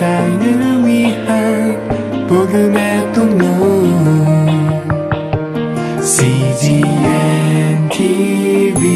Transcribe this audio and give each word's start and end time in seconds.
세상을 0.00 0.86
위한 0.86 2.26
복음의 2.26 3.12
통로 3.12 3.44
CGM 6.00 7.86
TV 7.90 8.88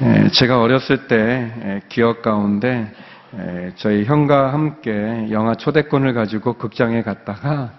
에, 0.00 0.28
제가 0.30 0.62
어렸을 0.62 1.06
때 1.06 1.52
에, 1.62 1.80
기억 1.90 2.22
가운데 2.22 2.90
에, 3.34 3.72
저희 3.76 4.06
형과 4.06 4.54
함께 4.54 5.28
영화 5.30 5.54
초대권을 5.54 6.14
가지고 6.14 6.54
극장에 6.54 7.02
갔다가 7.02 7.72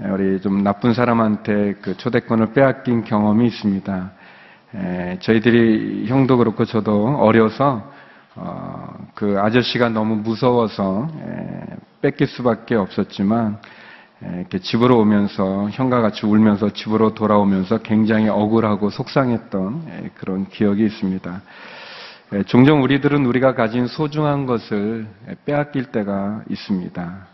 에, 0.00 0.08
우리 0.08 0.40
좀 0.40 0.62
나쁜 0.62 0.94
사람한테 0.94 1.74
그 1.82 1.98
초대권을 1.98 2.54
빼앗긴 2.54 3.04
경험이 3.04 3.48
있습니다. 3.48 4.12
에, 4.76 5.18
저희들이 5.20 6.06
형도 6.06 6.38
그렇고 6.38 6.64
저도 6.64 7.18
어려서 7.18 7.92
어, 8.36 8.88
그 9.14 9.38
아저씨가 9.38 9.90
너무 9.90 10.16
무서워서 10.16 11.08
에, 11.20 11.76
뺏길 12.02 12.26
수밖에 12.26 12.74
없었지만 12.74 13.58
에, 14.24 14.38
이렇게 14.40 14.58
집으로 14.58 14.98
오면서 14.98 15.68
형과 15.70 16.00
같이 16.00 16.26
울면서 16.26 16.70
집으로 16.70 17.14
돌아오면서 17.14 17.78
굉장히 17.78 18.28
억울하고 18.28 18.90
속상했던 18.90 19.84
에, 19.88 20.10
그런 20.16 20.48
기억이 20.48 20.84
있습니다. 20.84 21.42
에, 22.32 22.42
종종 22.44 22.82
우리들은 22.82 23.24
우리가 23.24 23.54
가진 23.54 23.86
소중한 23.86 24.46
것을 24.46 25.06
에, 25.28 25.34
빼앗길 25.44 25.92
때가 25.92 26.42
있습니다. 26.50 27.26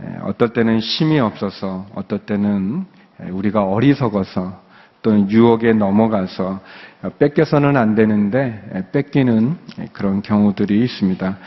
에, 0.00 0.18
어떨 0.22 0.54
때는 0.54 0.78
힘이 0.78 1.20
없어서, 1.20 1.86
어떨 1.94 2.20
때는 2.20 2.86
에, 3.20 3.28
우리가 3.28 3.64
어리석어서, 3.64 4.70
또는 5.02 5.30
유혹에 5.30 5.72
넘어가서 5.72 6.44
어, 6.44 6.60
뺏겨서는 7.08 7.76
안 7.76 7.94
되는데 7.94 8.62
에, 8.74 8.90
뺏기는 8.92 9.56
에, 9.78 9.86
그런 9.92 10.20
경우들이 10.20 10.82
있습니다. 10.84 11.38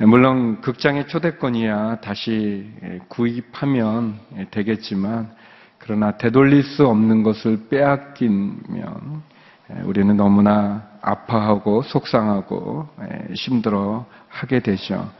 에, 0.00 0.04
물론 0.06 0.62
극장의 0.62 1.08
초대권이야 1.08 2.00
다시 2.00 2.72
에, 2.82 3.00
구입하면 3.08 4.18
에, 4.36 4.46
되겠지만 4.50 5.30
그러나 5.78 6.16
되돌릴 6.16 6.62
수 6.62 6.86
없는 6.86 7.22
것을 7.22 7.68
빼앗기면 7.68 9.22
에, 9.70 9.82
우리는 9.82 10.16
너무나 10.16 10.88
아파하고 11.02 11.82
속상하고 11.82 12.88
에, 13.02 13.34
힘들어 13.34 14.06
하게 14.28 14.60
되죠. 14.60 15.10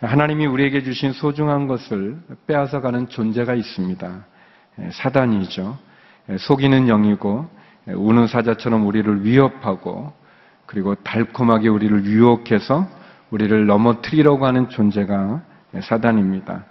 하나님이 0.00 0.46
우리에게 0.46 0.82
주신 0.82 1.12
소중한 1.12 1.66
것을 1.66 2.16
빼앗아가는 2.46 3.08
존재가 3.08 3.54
있습니다. 3.54 4.24
에, 4.78 4.90
사단이죠. 4.90 5.76
에, 6.30 6.38
속이는 6.38 6.86
영이고 6.86 7.46
에, 7.52 7.57
우는 7.94 8.26
사자처럼 8.26 8.86
우리를 8.86 9.24
위협하고 9.24 10.12
그리고 10.66 10.94
달콤하게 10.96 11.68
우리를 11.68 12.04
유혹해서 12.04 12.86
우리를 13.30 13.66
넘어뜨리려고 13.66 14.46
하는 14.46 14.68
존재가 14.68 15.40
에, 15.74 15.80
사단입니다. 15.80 16.64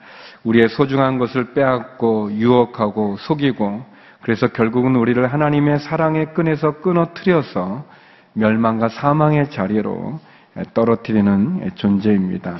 우리의 0.43 0.69
소중한 0.69 1.17
것을 1.17 1.53
빼앗고 1.53 2.31
유혹하고 2.33 3.17
속이고 3.17 3.83
그래서 4.21 4.47
결국은 4.47 4.95
우리를 4.95 5.25
하나님의 5.31 5.79
사랑의 5.79 6.33
끈에서 6.33 6.81
끊어뜨려서 6.81 7.85
멸망과 8.33 8.89
사망의 8.89 9.49
자리로 9.51 10.19
에, 10.57 10.63
떨어뜨리는 10.73 11.61
에, 11.63 11.69
존재입니다. 11.75 12.57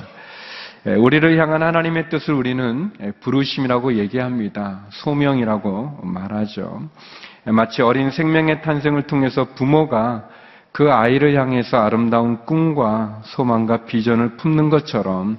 에, 0.86 0.94
우리를 0.94 1.38
향한 1.38 1.62
하나님의 1.62 2.08
뜻을 2.08 2.34
우리는 2.34 2.92
에, 3.00 3.12
부르심이라고 3.20 3.94
얘기합니다. 3.94 4.86
소명이라고 4.90 6.00
말하죠. 6.02 6.88
에, 7.48 7.50
마치 7.50 7.80
어린 7.80 8.10
생명의 8.10 8.60
탄생을 8.60 9.04
통해서 9.04 9.46
부모가 9.54 10.28
그 10.70 10.92
아이를 10.92 11.34
향해서 11.34 11.78
아름다운 11.78 12.44
꿈과 12.44 13.22
소망과 13.24 13.86
비전을 13.86 14.36
품는 14.36 14.68
것처럼 14.68 15.38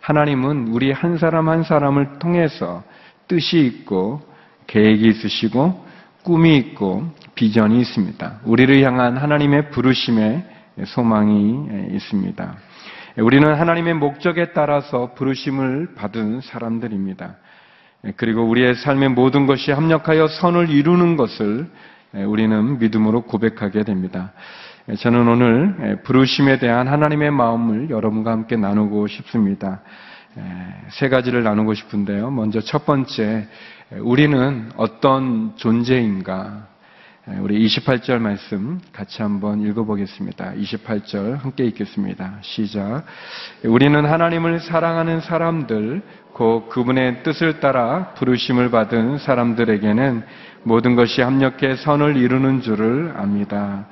하나님은 0.00 0.68
우리 0.68 0.90
한 0.90 1.18
사람 1.18 1.50
한 1.50 1.62
사람을 1.62 2.18
통해서 2.18 2.82
뜻이 3.28 3.60
있고 3.60 4.22
계획이 4.66 5.06
있으시고 5.06 5.86
꿈이 6.22 6.56
있고 6.56 7.04
비전이 7.34 7.78
있습니다. 7.80 8.40
우리를 8.44 8.82
향한 8.82 9.18
하나님의 9.18 9.70
부르심에 9.70 10.44
소망이 10.86 11.90
있습니다. 11.92 12.56
우리는 13.18 13.54
하나님의 13.54 13.94
목적에 13.94 14.52
따라서 14.52 15.12
부르심을 15.14 15.94
받은 15.94 16.40
사람들입니다. 16.40 17.36
그리고 18.16 18.42
우리의 18.44 18.76
삶의 18.76 19.10
모든 19.10 19.46
것이 19.46 19.72
합력하여 19.72 20.28
선을 20.28 20.70
이루는 20.70 21.16
것을 21.16 21.68
우리는 22.14 22.78
믿음으로 22.78 23.22
고백하게 23.22 23.84
됩니다. 23.84 24.32
저는 24.98 25.28
오늘 25.28 26.00
부르심에 26.04 26.58
대한 26.58 26.88
하나님의 26.88 27.30
마음을 27.30 27.90
여러분과 27.90 28.32
함께 28.32 28.56
나누고 28.56 29.06
싶습니다. 29.06 29.82
세 30.88 31.08
가지를 31.08 31.42
나누고 31.42 31.74
싶은데요. 31.74 32.30
먼저 32.30 32.60
첫 32.60 32.86
번째, 32.86 33.46
우리는 34.00 34.70
어떤 34.76 35.52
존재인가? 35.56 36.69
우리 37.38 37.64
28절 37.66 38.18
말씀 38.18 38.80
같이 38.92 39.22
한번 39.22 39.60
읽어보겠습니다. 39.60 40.54
28절 40.54 41.38
함께 41.38 41.64
읽겠습니다. 41.66 42.38
시작. 42.40 43.04
우리는 43.64 44.04
하나님을 44.04 44.58
사랑하는 44.58 45.20
사람들, 45.20 46.02
곧 46.32 46.68
그분의 46.68 47.22
뜻을 47.22 47.60
따라 47.60 48.14
부르심을 48.14 48.70
받은 48.70 49.18
사람들에게는 49.18 50.24
모든 50.64 50.96
것이 50.96 51.22
합력해 51.22 51.76
선을 51.76 52.16
이루는 52.16 52.62
줄을 52.62 53.14
압니다. 53.16 53.86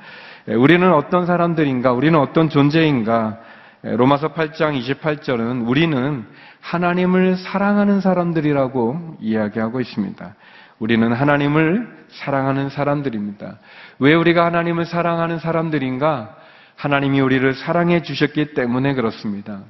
우리는 0.47 0.91
어떤 0.91 1.25
사람들인가? 1.25 1.93
우리는 1.93 2.19
어떤 2.19 2.49
존재인가? 2.49 3.39
로마서 3.81 4.33
8장 4.33 4.77
28절은 4.81 5.65
우리는 5.65 6.25
하나님을 6.59 7.37
사랑하는 7.37 8.01
사람들이라고 8.01 9.17
이야기하고 9.21 9.79
있습니다. 9.79 10.35
우리는 10.79 11.11
하나님을 11.11 11.87
사랑하는 12.09 12.69
사람들입니다. 12.69 13.59
왜 13.99 14.13
우리가 14.13 14.45
하나님을 14.45 14.85
사랑하는 14.85 15.39
사람들인가? 15.39 16.35
하나님이 16.75 17.19
우리를 17.19 17.53
사랑해 17.55 18.01
주셨기 18.01 18.53
때문에 18.53 18.93
그렇습니다. 18.93 19.61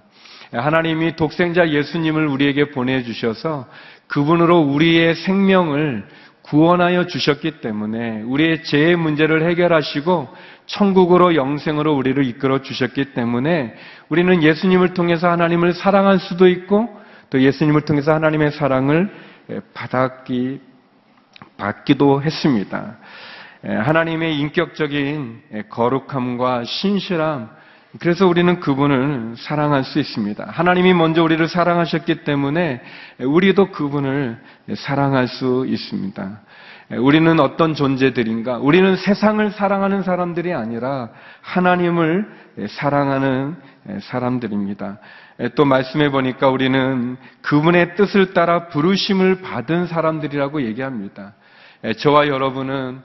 하나님이 0.53 1.16
독생자 1.16 1.70
예수님을 1.70 2.28
우리에게 2.28 2.70
보내주셔서 2.72 3.68
그분으로 4.08 4.59
우리의 4.59 5.16
생명을 5.16 6.06
구원하여 6.44 7.06
주셨기 7.06 7.62
때문에 7.62 8.22
우리의 8.24 8.64
죄의 8.64 8.96
문제를 8.96 9.47
해결하시고 9.50 10.30
천국으로 10.66 11.36
영생으로 11.36 11.96
우리를 11.96 12.24
이끌어 12.26 12.62
주셨기 12.62 13.14
때문에 13.14 13.76
우리는 14.09 14.41
예수님을 14.41 14.94
통해서 14.94 15.30
하나님을 15.30 15.74
사랑할 15.74 16.20
수도 16.20 16.47
있고 16.47 16.90
또 17.30 17.41
예수님을 17.41 17.81
통해서 17.81 18.14
하나님의 18.14 18.52
사랑을 18.52 19.12
받았기 19.74 20.69
받기도 21.59 22.24
했습니다. 22.24 22.97
하나님의 23.62 24.40
인격적인 24.40 25.42
거룩함과 25.70 26.64
신실함 26.64 27.50
그래서 28.00 28.28
우리는 28.28 28.59
그분을 28.59 29.34
사랑할 29.36 29.84
수 29.84 30.00
있습니다. 30.00 30.46
하나님이 30.47 30.94
먼저 30.94 31.24
우리를 31.24 31.47
사랑하셨기 31.47 32.24
때문에 32.24 32.81
우리도 33.20 33.72
그분을 33.72 34.40
사랑할 34.75 35.28
수 35.28 35.66
있습니다. 35.68 36.42
우리는 37.00 37.40
어떤 37.40 37.74
존재들인가? 37.74 38.59
우리는 38.59 38.96
세상을 38.96 39.52
사랑하는 39.52 40.03
사람들이 40.03 40.53
아니라 40.53 41.09
하나님을 41.41 42.28
사랑하는 42.70 43.56
사람들입니다. 44.02 45.00
또 45.56 45.66
말씀해 45.66 46.09
보니까 46.12 46.50
우리는 46.50 47.18
그분의 47.41 47.96
뜻을 47.96 48.34
따라 48.34 48.68
부르심을 48.68 49.41
받은 49.41 49.88
사람들이라고 49.88 50.64
얘기합니다. 50.64 51.34
저와 51.97 52.28
여러분은 52.28 53.01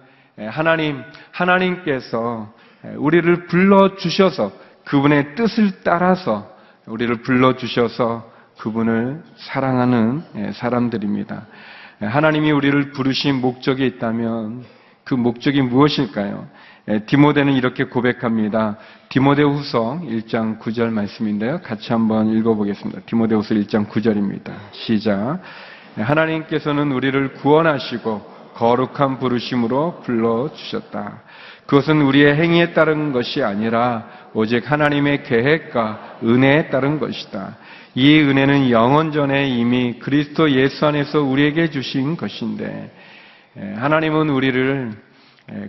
하나님, 0.51 1.01
하나님께서 1.31 2.53
우리를 2.97 3.47
불러주셔서 3.47 4.53
그분의 4.85 5.37
뜻을 5.37 5.83
따라서 5.85 6.51
우리를 6.87 7.23
불러주셔서 7.23 8.31
그분을 8.59 9.23
사랑하는 9.37 10.53
사람들입니다. 10.53 11.47
하나님이 12.01 12.51
우리를 12.51 12.91
부르신 12.91 13.41
목적이 13.41 13.87
있다면 13.87 14.65
그 15.05 15.15
목적이 15.15 15.63
무엇일까요? 15.63 16.49
디모데는 17.07 17.55
이렇게 17.55 17.85
고백합니다. 17.85 18.77
디모데후서 19.09 20.01
1장 20.03 20.59
9절 20.59 20.91
말씀인데요. 20.91 21.61
같이 21.63 21.93
한번 21.93 22.29
읽어보겠습니다. 22.29 23.03
디모데후서 23.07 23.55
1장 23.55 23.89
9절입니다. 23.89 24.53
시작. 24.73 25.41
하나님께서는 25.97 26.93
우리를 26.93 27.35
구원하시고 27.35 28.34
거룩한 28.55 29.19
부르심으로 29.19 30.01
불러주셨다. 30.05 31.23
그것은 31.67 32.03
우리의 32.03 32.37
행위에 32.37 32.73
따른 32.73 33.13
것이 33.13 33.43
아니라 33.43 34.07
오직 34.35 34.71
하나님의 34.71 35.25
계획과 35.25 36.19
은혜에 36.23 36.69
따른 36.69 36.99
것이다. 36.99 37.57
이 37.95 38.19
은혜는 38.19 38.71
영원 38.71 39.13
전에 39.13 39.49
이미 39.49 39.99
그리스도 39.99 40.51
예수 40.51 40.87
안에서 40.87 41.23
우리에게 41.23 41.71
주신 41.71 42.17
것인데 42.17 42.93
하나님은 43.77 44.31
우리를 44.31 44.93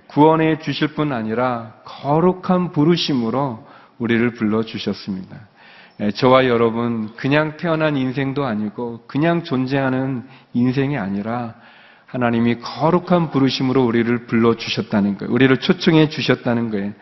구원해 0.08 0.60
주실 0.60 0.90
뿐 0.90 1.12
아니라 1.12 1.74
거룩한 1.86 2.72
부르심으로 2.72 3.66
우리를 4.00 4.32
불러 4.32 4.64
주셨습니다. 4.64 5.38
예, 6.02 6.12
저와 6.12 6.48
여러분, 6.48 7.16
그냥 7.16 7.56
태어난 7.56 7.96
인생도 7.96 8.44
아니고, 8.44 9.06
그냥 9.08 9.44
존재하는 9.44 10.26
인생이 10.52 10.98
아니라, 10.98 11.56
하나님이 12.16 12.60
거룩한 12.60 13.30
부르심으로 13.32 13.86
우리를 13.86 14.26
불러주셨다는 14.28 15.18
거예요. 15.18 15.34
우리를 15.34 15.58
초청해 15.58 16.08
주셨다는 16.08 16.70
거예요. 16.70 16.94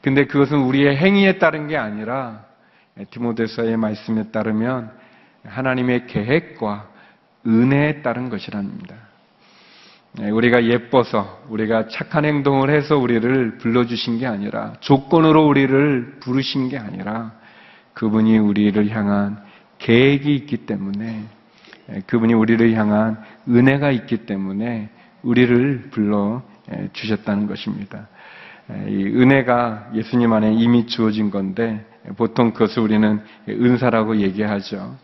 근데 0.00 0.26
그것은 0.26 0.58
우리의 0.58 0.96
행위에 0.96 1.38
따른 1.38 1.66
게 1.66 1.76
아니라, 1.76 2.44
예, 2.96 3.04
디모데서의 3.10 3.76
말씀에 3.76 4.30
따르면, 4.30 4.92
하나님의 5.44 6.06
계획과 6.06 6.88
은혜에 7.48 8.02
따른 8.02 8.30
것이랍니다. 8.30 8.94
예, 10.20 10.30
우리가 10.30 10.64
예뻐서 10.64 11.42
우리가 11.48 11.88
착한 11.88 12.24
행동을 12.24 12.70
해서 12.70 12.96
우리를 12.96 13.58
불러주신 13.58 14.20
게 14.20 14.26
아니라 14.28 14.74
조건으로 14.78 15.48
우리를 15.48 16.18
부르신 16.20 16.68
게 16.68 16.78
아니라 16.78 17.32
그분이 17.94 18.38
우리를 18.38 18.88
향한 18.90 19.42
계획이 19.78 20.32
있기 20.32 20.58
때문에 20.58 21.06
예, 21.08 21.39
그분이 22.06 22.34
우리를 22.34 22.72
향한 22.74 23.18
은혜가 23.48 23.90
있기 23.90 24.26
때문에 24.26 24.90
우리를 25.22 25.90
불러 25.90 26.42
예, 26.72 26.88
주셨다는 26.92 27.46
것입니다. 27.46 28.08
예, 28.70 28.90
이 28.90 29.04
은혜가 29.04 29.90
예수님 29.94 30.32
안에 30.32 30.52
이미 30.52 30.86
주어진 30.86 31.30
건데 31.30 31.84
보통 32.16 32.52
그것을 32.52 32.82
우리는 32.82 33.20
은사라고 33.48 34.18
얘기하죠. 34.18 34.96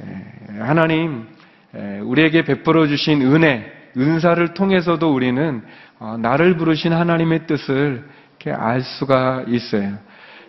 예, 0.00 0.58
하나님 0.58 1.26
예, 1.76 2.00
우리에게 2.00 2.42
베풀어 2.44 2.86
주신 2.88 3.22
은혜, 3.22 3.70
은사를 3.96 4.54
통해서도 4.54 5.12
우리는 5.12 5.62
어, 5.98 6.16
나를 6.16 6.56
부르신 6.56 6.92
하나님의 6.92 7.46
뜻을 7.46 8.04
이렇게 8.40 8.52
알 8.52 8.80
수가 8.82 9.44
있어요. 9.46 9.98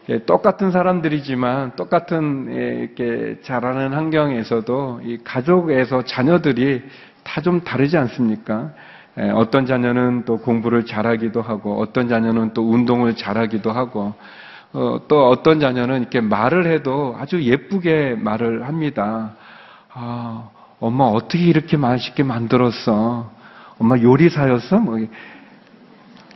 예, 0.10 0.26
똑같은 0.26 0.72
사람들이지만 0.72 1.76
똑같은 1.76 2.48
예, 2.52 2.84
이렇게 2.84 3.40
자라는 3.44 3.94
환경에서도 3.94 5.02
이 5.04 5.18
가족에서 5.24 6.04
자녀들이 6.04 6.84
다 7.24 7.42
좀 7.42 7.62
다르지 7.62 7.98
않습니까? 7.98 8.72
예, 9.20 9.30
어떤 9.30 9.66
자녀는 9.66 10.26
또 10.26 10.38
공부를 10.38 10.86
잘하기도 10.86 11.42
하고 11.42 11.80
어떤 11.80 12.08
자녀는 12.08 12.54
또 12.54 12.70
운동을 12.70 13.16
잘하기도 13.16 13.72
하고 13.72 14.14
어, 14.74 15.02
또 15.08 15.30
어떤 15.30 15.60
자녀는 15.60 16.00
이렇게 16.02 16.22
말을 16.22 16.66
해도 16.66 17.16
아주 17.20 17.42
예쁘게 17.44 18.16
말을 18.20 18.68
합니다. 18.68 19.34
아, 19.94 20.50
엄마 20.80 21.04
어떻게 21.04 21.44
이렇게 21.44 21.78
맛있게 21.78 22.24
만들었어? 22.24 23.30
엄마 23.80 23.98
요리사였어? 24.00 24.80
뭐 24.80 24.98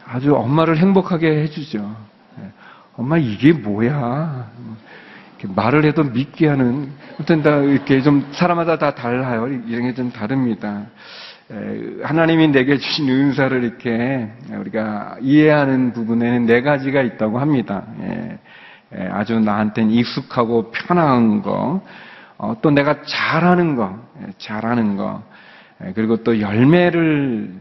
아주 0.05 0.35
엄마를 0.35 0.77
행복하게 0.77 1.43
해주죠. 1.43 1.95
예. 2.97 3.01
엄마 3.01 3.17
이게 3.17 3.53
뭐야? 3.53 4.49
이렇게 5.39 5.53
말을 5.53 5.83
해도 5.85 6.03
믿게 6.03 6.47
하는 6.47 6.91
어떤 7.19 7.43
다 7.43 7.57
이렇게 7.57 8.01
좀 8.01 8.27
사람마다 8.31 8.77
다 8.77 8.95
달라요. 8.95 9.47
이런 9.67 9.83
게 9.83 9.93
좀 9.93 10.11
다릅니다. 10.11 10.85
에, 11.51 12.03
하나님이 12.03 12.47
내게 12.49 12.77
주신 12.77 13.09
은사를 13.09 13.63
이렇게 13.63 14.29
우리가 14.49 15.17
이해하는 15.21 15.93
부분에는 15.93 16.45
네 16.45 16.61
가지가 16.61 17.01
있다고 17.01 17.39
합니다. 17.39 17.83
예, 18.01 18.39
예, 18.97 19.07
아주 19.11 19.39
나한테는 19.39 19.91
익숙하고 19.91 20.71
편한 20.71 21.41
거, 21.41 21.81
어, 22.37 22.55
또 22.61 22.71
내가 22.71 23.01
잘하는 23.03 23.75
거, 23.75 23.99
예, 24.21 24.27
잘하는 24.37 24.95
거, 24.97 25.21
예, 25.85 25.91
그리고 25.93 26.17
또 26.23 26.39
열매를 26.39 27.53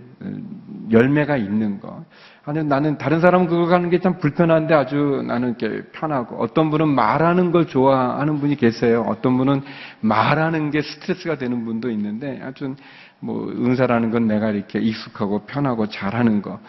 열매가 0.90 1.36
있는 1.36 1.80
거. 1.80 2.04
아니 2.46 2.62
나는 2.62 2.98
다른 2.98 3.20
사람 3.20 3.46
그거 3.46 3.66
가는 3.66 3.88
게 3.90 3.98
참 4.00 4.18
불편한데 4.18 4.74
아주 4.74 5.22
나는 5.26 5.56
이렇게 5.58 5.82
편하고 5.92 6.36
어떤 6.42 6.70
분은 6.70 6.88
말하는 6.88 7.52
걸 7.52 7.66
좋아하는 7.66 8.38
분이 8.40 8.56
계세요. 8.56 9.04
어떤 9.08 9.36
분은 9.38 9.62
말하는 10.00 10.70
게 10.70 10.82
스트레스가 10.82 11.38
되는 11.38 11.64
분도 11.64 11.90
있는데 11.90 12.40
아주 12.42 12.74
뭐 13.20 13.48
은사라는 13.48 14.10
건 14.10 14.26
내가 14.26 14.50
이렇게 14.50 14.78
익숙하고 14.78 15.46
편하고 15.46 15.88
잘하는 15.88 16.42
거. 16.42 16.60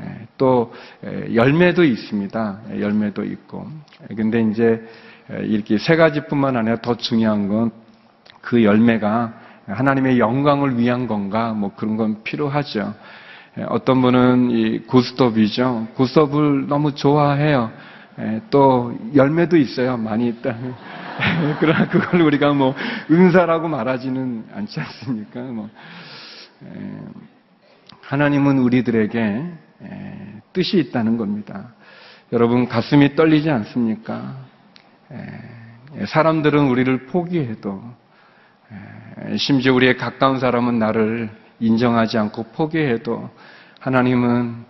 예, 0.00 0.26
또 0.38 0.72
예, 1.04 1.34
열매도 1.34 1.84
있습니다. 1.84 2.60
예, 2.72 2.80
열매도 2.80 3.24
있고. 3.24 3.66
예, 4.10 4.14
근데 4.14 4.40
이제 4.42 4.84
예, 5.32 5.44
이렇게 5.44 5.78
세 5.78 5.96
가지뿐만 5.96 6.56
아니라 6.56 6.76
더 6.76 6.96
중요한 6.96 7.48
건 7.48 7.84
그 8.44 8.62
열매가 8.62 9.32
하나님의 9.66 10.18
영광을 10.18 10.78
위한 10.78 11.06
건가 11.06 11.52
뭐 11.54 11.72
그런 11.74 11.96
건 11.96 12.22
필요하죠. 12.22 12.94
예, 13.58 13.64
어떤 13.68 14.02
분은 14.02 14.50
이 14.50 14.78
고스톱이죠. 14.80 15.88
고스톱을 15.94 16.66
너무 16.66 16.94
좋아해요. 16.94 17.70
예, 18.18 18.40
또 18.50 18.96
열매도 19.14 19.56
있어요. 19.56 19.96
많이 19.96 20.28
있다. 20.28 20.56
그러나 21.60 21.88
그걸 21.88 22.22
우리가 22.22 22.52
뭐 22.52 22.74
은사라고 23.10 23.68
말하지는 23.68 24.46
않지 24.54 24.80
않습니까? 24.80 25.40
뭐 25.40 25.70
예, 26.64 26.98
하나님은 28.02 28.58
우리들에게 28.58 29.18
예, 29.82 30.42
뜻이 30.52 30.78
있다는 30.78 31.16
겁니다. 31.16 31.74
여러분 32.32 32.68
가슴이 32.68 33.14
떨리지 33.14 33.50
않습니까? 33.50 34.36
예, 35.12 36.06
사람들은 36.06 36.66
우리를 36.68 37.06
포기해도 37.06 37.82
예, 39.28 39.36
심지어 39.36 39.72
우리의 39.74 39.96
가까운 39.96 40.40
사람은 40.40 40.80
나를 40.80 41.43
인정하지 41.64 42.18
않고 42.18 42.44
포기해도 42.54 43.30
하나님은 43.80 44.64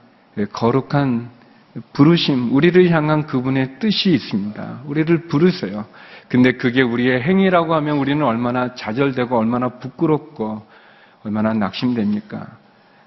거룩한 0.53 1.29
부르심, 1.93 2.55
우리를 2.55 2.89
향한 2.91 3.27
그분의 3.27 3.81
뜻이 3.81 4.13
있습니다. 4.13 4.83
우리를 4.87 5.27
부르세요. 5.27 5.87
근데 6.29 6.53
그게 6.53 6.83
우리의 6.83 7.23
행위라고 7.23 7.75
하면 7.75 7.99
우리는 7.99 8.25
얼마나 8.25 8.75
좌절되고 8.75 9.37
얼마나 9.37 9.69
부끄럽고 9.69 10.65
얼마나 11.25 11.53
낙심됩니까? 11.53 12.47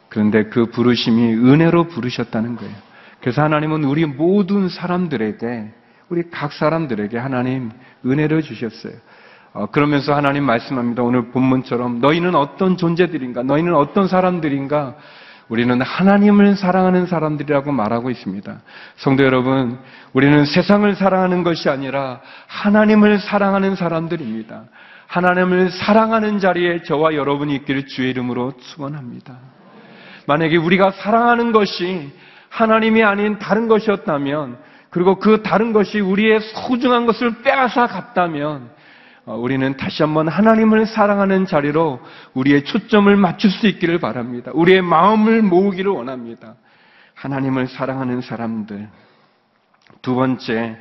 그런데 0.10 0.46
그 0.46 0.66
부르심이 0.66 1.34
은혜로 1.34 1.88
부르셨다는 1.88 2.56
거예요. 2.58 2.76
그래서 3.22 3.42
하나님은 3.42 3.84
우리 3.84 4.06
모든 4.06 4.70
사람들에게, 4.70 5.74
우리 6.10 6.30
각 6.30 6.54
사람들에게 6.54 7.18
하나님 7.18 7.72
은혜를 8.06 8.42
주셨어요. 8.42 8.94
어, 9.54 9.68
그러면서 9.68 10.14
하나님 10.16 10.44
말씀합니다. 10.44 11.04
오늘 11.04 11.32
본문처럼 11.32 12.00
너희는 12.00 12.36
어떤 12.36 12.78
존재들인가? 12.78 13.44
너희는 13.44 13.76
어떤 13.76 14.08
사람들인가? 14.08 14.96
우리는 15.50 15.82
하나님을 15.82 16.58
사랑하는 16.58 17.06
사람들이라고 17.06 17.72
말하고 17.72 18.10
있습니다. 18.10 18.60
성도 18.98 19.24
여러분, 19.24 19.80
우리는 20.14 20.46
세상을 20.46 20.94
사랑하는 20.96 21.44
것이 21.44 21.70
아니라 21.70 22.20
하나님을 22.48 23.20
사랑하는 23.20 23.76
사람들입니다. 23.76 24.64
하나님을 25.08 25.72
사랑하는 25.72 26.40
자리에 26.40 26.84
저와 26.84 27.16
여러분이 27.16 27.56
있기를 27.56 27.88
주의 27.88 28.10
이름으로 28.10 28.54
축원합니다. 28.60 29.38
만약에 30.26 30.58
우리가 30.58 30.92
사랑하는 30.92 31.54
것이 31.54 32.12
하나님이 32.50 33.04
아닌 33.04 33.40
다른 33.40 33.70
것이었다면, 33.70 34.58
그리고 34.90 35.20
그 35.20 35.44
다른 35.44 35.72
것이 35.72 36.02
우리의 36.02 36.42
소중한 36.42 37.06
것을 37.06 37.42
빼앗아 37.42 37.88
갔다면, 37.88 38.64
어, 38.64 38.70
우리는 39.36 39.76
다시 39.76 40.04
한번 40.04 40.30
하나님을 40.30 40.86
사랑하는 40.86 41.46
자리로 41.46 42.00
우리의 42.34 42.64
초점을 42.64 43.14
맞출 43.18 43.52
수 43.52 43.68
있기를 43.68 44.00
바랍니다. 44.00 44.52
우리의 44.54 44.82
마음을 44.82 45.42
모으기를 45.42 45.92
원합니다. 45.92 46.56
하나님을 47.14 47.68
사랑하는 47.68 48.22
사람들. 48.22 48.88
두 50.02 50.16
번째, 50.16 50.78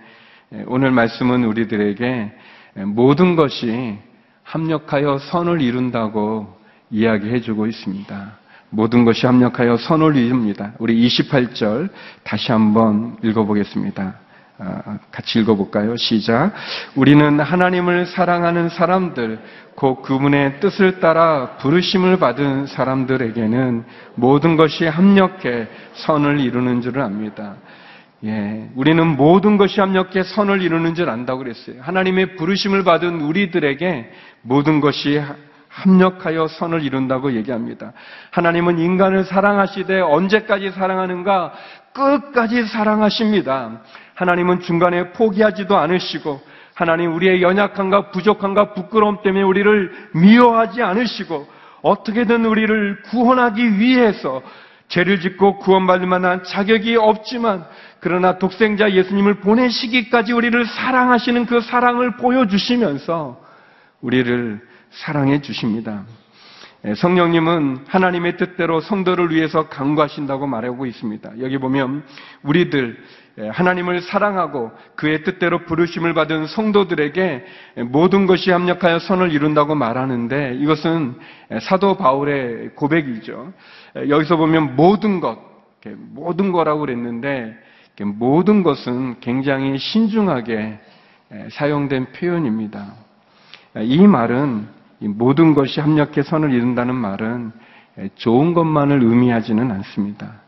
오늘 0.67 0.93
말씀은 0.93 1.45
우리들에게 1.45 2.33
모든 2.87 3.35
것이 3.35 3.99
합력하여 4.45 5.19
선을 5.19 5.61
이룬다고 5.61 6.57
이야기해 6.91 7.41
주고 7.41 7.67
있습니다. 7.67 8.39
모든 8.71 9.05
것이 9.05 9.27
합력하여 9.27 9.77
선을 9.77 10.17
이룹니다. 10.17 10.73
우리 10.79 11.07
28절 11.09 11.89
다시 12.23 12.53
한번 12.53 13.17
읽어보겠습니다. 13.23 14.26
아, 14.59 14.99
같이 15.11 15.39
읽어볼까요? 15.41 15.97
시작. 15.97 16.53
우리는 16.95 17.41
하나님을 17.41 18.07
사랑하는 18.07 18.71
사람들, 18.71 19.39
곧 19.75 20.01
그분의 20.01 20.61
뜻을 20.61 21.01
따라 21.01 21.57
부르심을 21.59 22.19
받은 22.19 22.67
사람들에게는 22.67 23.85
모든 24.15 24.57
것이 24.57 24.87
합력해 24.87 25.69
선을 25.93 26.41
이루는 26.41 26.81
줄을 26.81 27.03
압니다. 27.03 27.57
예, 28.25 28.71
우리는 28.75 29.07
모든 29.07 29.59
것이 29.59 29.79
합력해 29.79 30.23
선을 30.23 30.63
이루는 30.63 30.95
줄 30.95 31.11
안다고 31.11 31.41
그랬어요. 31.41 31.83
하나님의 31.83 32.37
부르심을 32.37 32.83
받은 32.83 33.21
우리들에게 33.21 34.11
모든 34.41 34.81
것이 34.81 35.21
합력하여 35.69 36.49
선을 36.49 36.83
이룬다고 36.83 37.35
얘기합니다. 37.35 37.93
하나님은 38.31 38.79
인간을 38.79 39.25
사랑하시되 39.25 40.01
언제까지 40.01 40.71
사랑하는가? 40.71 41.53
끝까지 41.93 42.65
사랑하십니다. 42.65 43.83
하나님은 44.17 44.61
중간에 44.61 45.13
포기하지도 45.13 45.77
않으시고 45.77 46.41
하나님 46.75 47.15
우리의 47.15 47.43
연약함과 47.43 48.11
부족함과 48.11 48.73
부끄러움 48.73 49.23
때문에 49.23 49.43
우리를 49.45 49.93
미워하지 50.15 50.83
않으시고 50.83 51.47
어떻게든 51.83 52.45
우리를 52.45 53.03
구원하기 53.03 53.79
위해서 53.79 54.43
죄를 54.89 55.21
짓고 55.21 55.59
구원받을 55.59 56.07
만한 56.07 56.43
자격이 56.45 56.97
없지만 56.97 57.65
그러나 58.01 58.39
독생자 58.39 58.91
예수님을 58.91 59.41
보내시기까지 59.41 60.33
우리를 60.33 60.65
사랑하시는 60.65 61.47
그 61.47 61.61
사랑을 61.61 62.17
보여주시면서 62.17 63.41
우리를 64.01 64.61
사랑해 64.91 65.41
주십니다. 65.41 66.05
예, 66.85 66.95
성령님은 66.95 67.85
하나님의 67.89 68.37
뜻대로 68.37 68.81
성도를 68.81 69.31
위해서 69.31 69.69
강구하신다고 69.69 70.47
말하고 70.47 70.87
있습니다. 70.87 71.41
여기 71.41 71.59
보면 71.59 72.05
우리들 72.43 72.99
예, 73.39 73.49
하나님을 73.49 74.03
사랑하고 74.03 74.73
그의 74.95 75.25
뜻대로 75.25 75.65
부르심을 75.65 76.15
받은 76.15 76.47
성도들에게 76.47 77.45
모든 77.87 78.27
것이 78.27 78.51
합력하여 78.51 78.99
선을 78.99 79.33
이룬다고 79.33 79.75
말하는데 79.75 80.55
이것은 80.61 81.17
사도 81.61 81.97
바울의 81.97 82.75
고백이죠. 82.75 83.53
예, 83.99 84.09
여기서 84.09 84.37
보면 84.37 84.77
모든 84.77 85.21
것, 85.21 85.39
모든 86.13 86.53
거라고 86.53 86.81
그랬는데 86.81 87.57
모든 88.03 88.63
것은 88.63 89.21
굉장히 89.21 89.79
신중하게 89.79 90.79
예, 91.33 91.49
사용된 91.51 92.13
표현입니다. 92.13 92.95
이 93.81 94.07
말은 94.07 94.67
이 94.67 94.76
모든 95.01 95.55
것이 95.55 95.81
합력해 95.81 96.23
선을 96.23 96.53
이룬다는 96.53 96.95
말은 96.95 97.53
좋은 98.17 98.55
것만을 98.55 99.03
의미하지는 99.03 99.71
않습니다. 99.71 100.41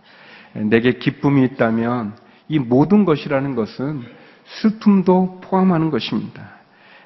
내게 0.55 0.93
기쁨이 0.93 1.45
있다면 1.45 2.15
이 2.49 2.59
모든 2.59 3.05
것이라는 3.05 3.55
것은 3.55 4.03
슬픔도 4.45 5.41
포함하는 5.43 5.91
것입니다. 5.91 6.43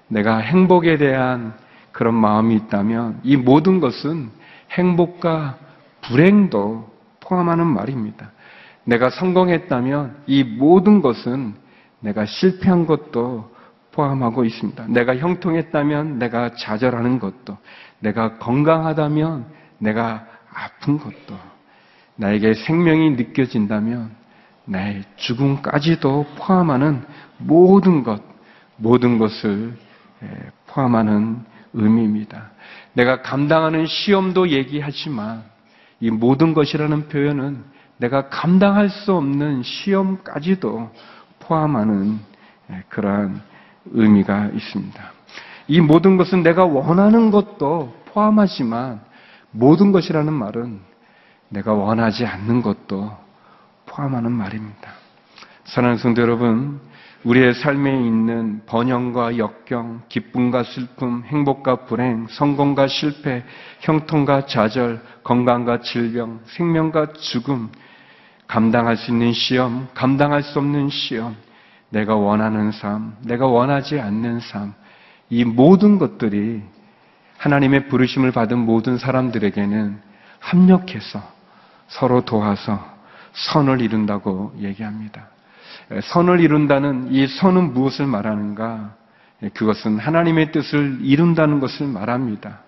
내가 0.08 0.38
행복에 0.38 0.98
대한 0.98 1.54
그런 1.90 2.14
마음이 2.14 2.54
있다면 2.54 3.20
이 3.24 3.36
모든 3.36 3.80
것은 3.80 4.30
행복과 4.70 5.58
불행도 6.02 6.90
포함하는 7.20 7.66
말입니다. 7.66 8.30
내가 8.84 9.10
성공했다면 9.10 10.22
이 10.26 10.44
모든 10.44 11.02
것은 11.02 11.54
내가 12.00 12.24
실패한 12.24 12.86
것도 12.86 13.51
포함하고 13.92 14.44
있습니다. 14.44 14.86
내가 14.88 15.16
형통했다면 15.16 16.18
내가 16.18 16.54
좌절하는 16.54 17.18
것도, 17.18 17.56
내가 18.00 18.38
건강하다면 18.38 19.46
내가 19.78 20.26
아픈 20.52 20.98
것도, 20.98 21.38
나에게 22.16 22.54
생명이 22.54 23.10
느껴진다면 23.10 24.10
나의 24.64 25.04
죽음까지도 25.16 26.26
포함하는 26.36 27.02
모든 27.38 28.02
것, 28.02 28.22
모든 28.76 29.18
것을 29.18 29.76
예, 30.22 30.28
포함하는 30.66 31.44
의미입니다. 31.72 32.50
내가 32.92 33.22
감당하는 33.22 33.86
시험도 33.86 34.50
얘기하지만 34.50 35.42
이 36.00 36.10
모든 36.10 36.54
것이라는 36.54 37.08
표현은 37.08 37.64
내가 37.96 38.28
감당할 38.28 38.88
수 38.88 39.14
없는 39.14 39.62
시험까지도 39.62 40.90
포함하는 41.40 42.20
예, 42.70 42.82
그러한 42.88 43.42
의미가 43.86 44.50
있습니다. 44.54 45.12
이 45.68 45.80
모든 45.80 46.16
것은 46.16 46.42
내가 46.42 46.64
원하는 46.64 47.30
것도 47.30 47.94
포함하지만 48.06 49.00
모든 49.50 49.92
것이라는 49.92 50.32
말은 50.32 50.80
내가 51.48 51.72
원하지 51.72 52.26
않는 52.26 52.62
것도 52.62 53.16
포함하는 53.86 54.32
말입니다. 54.32 54.90
사랑하는 55.64 55.98
성도 55.98 56.22
여러분, 56.22 56.80
우리의 57.24 57.54
삶에 57.54 57.90
있는 57.92 58.62
번영과 58.66 59.38
역경, 59.38 60.02
기쁨과 60.08 60.64
슬픔, 60.64 61.22
행복과 61.24 61.84
불행, 61.84 62.26
성공과 62.28 62.88
실패, 62.88 63.44
형통과 63.80 64.46
좌절, 64.46 65.00
건강과 65.22 65.82
질병, 65.82 66.40
생명과 66.46 67.12
죽음, 67.12 67.70
감당할 68.48 68.96
수 68.96 69.12
있는 69.12 69.32
시험, 69.32 69.88
감당할 69.94 70.42
수 70.42 70.58
없는 70.58 70.88
시험, 70.88 71.36
내가 71.92 72.16
원하는 72.16 72.72
삶, 72.72 73.14
내가 73.22 73.46
원하지 73.46 74.00
않는 74.00 74.40
삶, 74.40 74.72
이 75.28 75.44
모든 75.44 75.98
것들이 75.98 76.62
하나님의 77.38 77.88
부르심을 77.88 78.32
받은 78.32 78.58
모든 78.58 78.98
사람들에게는 78.98 80.00
합력해서 80.40 81.22
서로 81.88 82.24
도와서 82.24 82.82
선을 83.32 83.80
이룬다고 83.80 84.54
얘기합니다. 84.58 85.28
선을 86.02 86.40
이룬다는 86.40 87.12
이 87.12 87.26
선은 87.26 87.74
무엇을 87.74 88.06
말하는가? 88.06 88.94
그것은 89.54 89.98
하나님의 89.98 90.52
뜻을 90.52 90.98
이룬다는 91.02 91.60
것을 91.60 91.86
말합니다. 91.86 92.60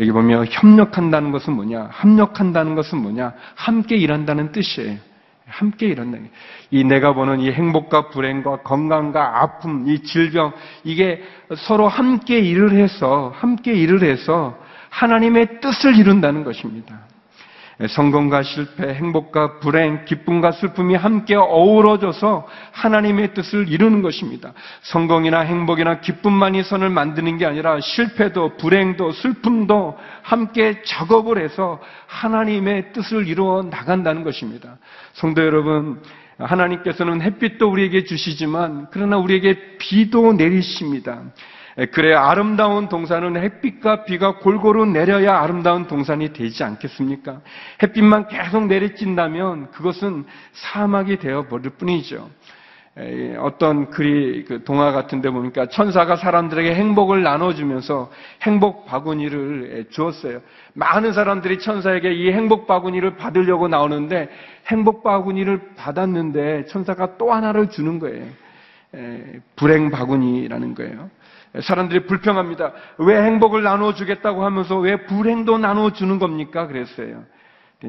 여기 0.00 0.12
보면 0.12 0.46
협력한다는 0.50 1.30
것은 1.30 1.54
뭐냐? 1.54 1.88
합력한다는 1.90 2.74
것은 2.74 2.98
뭐냐? 2.98 3.32
함께 3.54 3.96
일한다는 3.96 4.52
뜻이에요. 4.52 4.98
함께 5.50 5.86
일한다는 5.88 6.26
게. 6.26 6.30
이 6.70 6.84
내가 6.84 7.12
보는 7.12 7.40
이 7.40 7.50
행복과 7.50 8.08
불행과 8.08 8.62
건강과 8.62 9.42
아픔, 9.42 9.88
이 9.88 10.02
질병, 10.02 10.52
이게 10.84 11.22
서로 11.56 11.88
함께 11.88 12.38
일을 12.38 12.72
해서, 12.72 13.32
함께 13.34 13.72
일을 13.72 14.02
해서 14.02 14.56
하나님의 14.90 15.60
뜻을 15.60 15.96
이룬다는 15.96 16.44
것입니다. 16.44 17.09
성공과 17.88 18.42
실패, 18.42 18.92
행복과 18.94 19.60
불행, 19.60 20.04
기쁨과 20.04 20.52
슬픔이 20.52 20.94
함께 20.94 21.34
어우러져서 21.34 22.46
하나님의 22.72 23.32
뜻을 23.32 23.68
이루는 23.68 24.02
것입니다. 24.02 24.52
성공이나 24.82 25.40
행복이나 25.40 26.00
기쁨만이 26.00 26.62
선을 26.62 26.90
만드는 26.90 27.38
게 27.38 27.46
아니라 27.46 27.80
실패도 27.80 28.58
불행도 28.58 29.12
슬픔도 29.12 29.96
함께 30.22 30.82
작업을 30.84 31.42
해서 31.42 31.80
하나님의 32.06 32.92
뜻을 32.92 33.26
이루어 33.26 33.62
나간다는 33.62 34.24
것입니다. 34.24 34.76
성도 35.14 35.42
여러분, 35.42 36.02
하나님께서는 36.38 37.22
햇빛도 37.22 37.70
우리에게 37.70 38.04
주시지만 38.04 38.88
그러나 38.90 39.16
우리에게 39.18 39.78
비도 39.78 40.34
내리십니다. 40.34 41.22
그래 41.86 42.14
아름다운 42.14 42.88
동산은 42.88 43.36
햇빛과 43.36 44.04
비가 44.04 44.36
골고루 44.38 44.86
내려야 44.86 45.40
아름다운 45.40 45.86
동산이 45.86 46.32
되지 46.32 46.62
않겠습니까? 46.62 47.40
햇빛만 47.82 48.28
계속 48.28 48.66
내리친다면 48.66 49.70
그것은 49.70 50.24
사막이 50.52 51.18
되어 51.18 51.46
버릴 51.48 51.70
뿐이죠. 51.70 52.28
에, 52.98 53.36
어떤 53.36 53.88
글이 53.90 54.44
그 54.44 54.64
동화 54.64 54.92
같은데 54.92 55.30
보니까 55.30 55.66
천사가 55.66 56.16
사람들에게 56.16 56.74
행복을 56.74 57.22
나눠주면서 57.22 58.10
행복 58.42 58.84
바구니를 58.84 59.70
에, 59.72 59.88
주었어요. 59.90 60.40
많은 60.74 61.12
사람들이 61.12 61.60
천사에게 61.60 62.12
이 62.12 62.32
행복 62.32 62.66
바구니를 62.66 63.16
받으려고 63.16 63.68
나오는데 63.68 64.28
행복 64.66 65.02
바구니를 65.02 65.76
받았는데 65.76 66.66
천사가 66.66 67.16
또 67.16 67.32
하나를 67.32 67.70
주는 67.70 68.00
거예요. 68.00 68.26
에, 68.96 69.40
불행 69.54 69.90
바구니라는 69.90 70.74
거예요. 70.74 71.10
사람들이 71.58 72.06
불평합니다. 72.06 72.72
왜 72.98 73.20
행복을 73.22 73.62
나눠주겠다고 73.62 74.44
하면서 74.44 74.78
왜 74.78 75.04
불행도 75.06 75.58
나눠주는 75.58 76.18
겁니까? 76.18 76.66
그랬어요. 76.66 77.24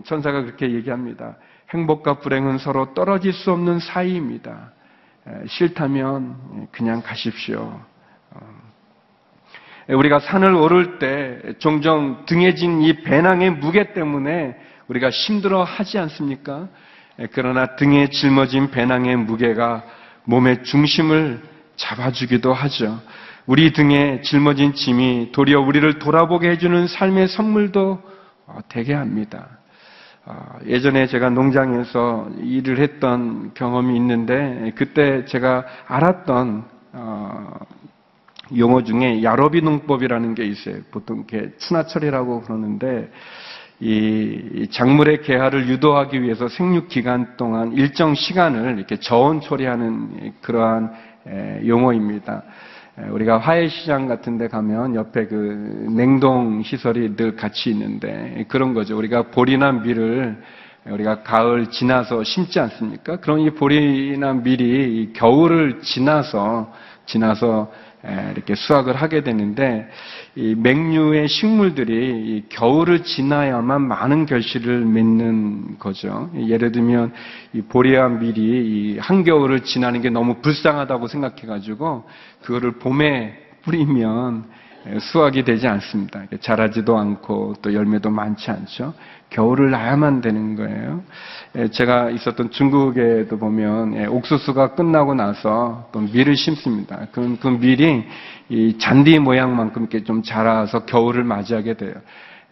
천사가 0.04 0.42
그렇게 0.42 0.72
얘기합니다. 0.72 1.36
행복과 1.70 2.20
불행은 2.20 2.58
서로 2.58 2.94
떨어질 2.94 3.34
수 3.34 3.52
없는 3.52 3.80
사이입니다. 3.80 4.72
싫다면 5.48 6.70
그냥 6.72 7.02
가십시오. 7.02 7.80
어. 8.32 8.62
우리가 9.90 10.20
산을 10.20 10.54
오를 10.56 11.00
때 11.00 11.40
종종 11.60 12.26
등에 12.26 12.56
진 12.56 12.82
이 12.82 12.94
배낭의 13.04 13.52
무게 13.52 13.94
때문에 13.94 14.56
우리가 14.88 15.10
힘들어 15.10 15.64
하지 15.64 15.98
않습니까? 16.00 16.68
그러나 17.34 17.76
등에 17.76 18.10
짊어진 18.10 18.72
배낭의 18.72 19.18
무게가 19.18 19.84
몸의 20.24 20.64
중심을 20.64 21.42
잡아주기도 21.76 22.54
하죠. 22.54 23.00
우리 23.48 23.74
등에 23.74 24.22
짊어진 24.22 24.74
짐이 24.74 25.32
도리어 25.32 25.62
우리를 25.62 26.00
돌아보게 26.00 26.50
해주는 26.52 26.88
삶의 26.88 27.28
선물도 27.28 28.00
어, 28.48 28.60
되게 28.70 28.94
합니다. 28.94 29.60
어, 30.26 30.60
예전에 30.68 31.08
제가 31.08 31.32
농장에서 31.32 32.30
일을 32.40 32.80
했던 32.80 33.52
경험이 33.56 33.96
있는데 33.98 34.72
그때 34.76 35.26
제가 35.26 35.66
알았던 35.88 36.66
어, 36.94 37.60
용어 38.58 38.84
중에 38.84 39.24
야로비 39.24 39.62
농법이라는 39.62 40.36
게 40.36 40.44
있어요. 40.44 40.76
보통 40.92 41.26
이렇게 41.28 41.56
추나철이라고 41.58 42.42
그러는데 42.42 43.10
이 43.80 44.68
작물의 44.70 45.24
개화를 45.24 45.68
유도하기 45.68 46.22
위해서 46.22 46.48
생육 46.48 46.88
기간 46.90 47.36
동안 47.38 47.72
일정 47.72 48.14
시간을 48.14 48.78
이렇게 48.78 49.00
저온 49.00 49.42
처리하는 49.42 50.34
그러한 50.42 50.92
용어입니다. 51.66 52.44
우리가 52.98 53.38
화훼시장 53.38 54.08
같은 54.08 54.38
데 54.38 54.48
가면 54.48 54.96
옆에 54.96 55.28
그 55.28 55.88
냉동 55.96 56.62
시설이 56.62 57.16
늘 57.16 57.36
같이 57.36 57.70
있는데 57.70 58.46
그런 58.48 58.74
거죠. 58.74 58.98
우리가 58.98 59.32
보리나 59.32 59.72
밀을 59.72 60.42
우리가 60.86 61.22
가을 61.24 61.68
지나서 61.68 62.24
심지 62.24 62.60
않습니까? 62.60 63.18
그럼 63.18 63.40
이 63.40 63.52
보리나 63.52 64.34
밀이 64.34 65.14
겨울을 65.14 65.82
지나서 65.82 66.74
지나서 67.06 67.72
에, 67.72 67.91
이렇게 68.04 68.56
수확을 68.56 68.96
하게 68.96 69.22
되는데 69.24 69.88
이 70.36 70.56
맹류의 70.56 71.28
식물들이 71.28 71.94
이 71.94 72.44
겨울을 72.50 73.04
지나야만 73.04 73.82
많은 73.82 74.26
결실을 74.26 74.86
맺는 74.86 75.78
거죠. 75.78 76.32
예를 76.36 76.72
들면 76.72 77.14
이 77.54 77.62
보리와 77.62 78.10
밀이 78.10 78.42
이 78.42 78.98
한겨울을 78.98 79.62
지나는 79.62 80.02
게 80.02 80.10
너무 80.10 80.42
불쌍하다고 80.42 81.08
생각해가지고 81.08 82.06
그거를 82.42 82.74
봄에 82.80 83.38
뿌리면 83.64 84.46
에, 84.46 84.61
수확이 85.00 85.44
되지 85.44 85.68
않습니다. 85.68 86.24
자라지도 86.40 86.98
않고 86.98 87.56
또 87.62 87.74
열매도 87.74 88.10
많지 88.10 88.50
않죠. 88.50 88.94
겨울을 89.30 89.72
나야만 89.72 90.22
되는 90.22 90.56
거예요. 90.56 91.04
에, 91.56 91.70
제가 91.70 92.10
있었던 92.10 92.52
중국에도 92.52 93.38
보면 93.38 93.96
예, 93.96 94.06
옥수수가 94.06 94.76
끝나고 94.76 95.14
나서 95.14 95.88
또 95.92 96.02
밀을 96.02 96.36
심습니다. 96.36 97.08
그, 97.12 97.38
그 97.40 97.48
밀이 97.48 98.04
이 98.50 98.78
잔디 98.78 99.20
모양만큼 99.20 99.84
이렇게 99.84 100.04
좀 100.04 100.22
자라서 100.24 100.86
겨울을 100.86 101.24
맞이하게 101.24 101.76
돼요. 101.76 101.94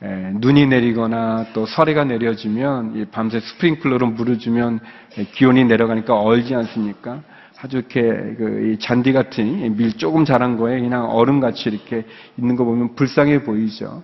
에, 0.01 0.31
눈이 0.35 0.67
내리거나 0.67 1.47
또 1.53 1.65
서리가 1.65 2.05
내려지면 2.05 2.95
이 2.95 3.05
밤새 3.05 3.39
스프링클러로 3.39 4.07
물을 4.11 4.39
주면 4.39 4.79
에, 5.17 5.25
기온이 5.25 5.65
내려가니까 5.65 6.15
얼지 6.15 6.55
않습니까? 6.55 7.21
아주 7.61 7.77
이렇게 7.77 8.01
그이 8.35 8.79
잔디 8.79 9.11
같은 9.11 9.45
이밀 9.45 9.91
조금 9.97 10.23
자란 10.23 10.55
거에 10.55 10.79
그냥 10.79 11.09
얼음같이 11.09 11.69
이렇게 11.69 12.05
있는 12.37 12.55
거 12.55 12.63
보면 12.63 12.95
불쌍해 12.95 13.43
보이죠. 13.43 14.01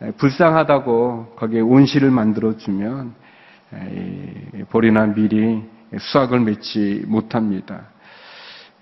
에, 0.00 0.10
불쌍하다고 0.12 1.34
거기에 1.36 1.60
온실을 1.60 2.10
만들어 2.10 2.56
주면 2.56 3.14
이 3.74 4.62
보리나 4.70 5.06
밀이 5.06 5.62
수확을 5.98 6.40
맺지 6.40 7.04
못합니다. 7.06 7.88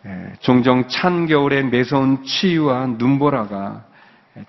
에, 0.06 0.34
종종 0.38 0.86
찬 0.86 1.26
겨울에 1.26 1.64
매서운 1.64 2.22
추위와 2.22 2.94
눈보라가 2.98 3.84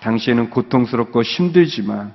당시에는 0.02 0.52
고통스럽고 0.52 1.24
힘들지만 1.24 2.14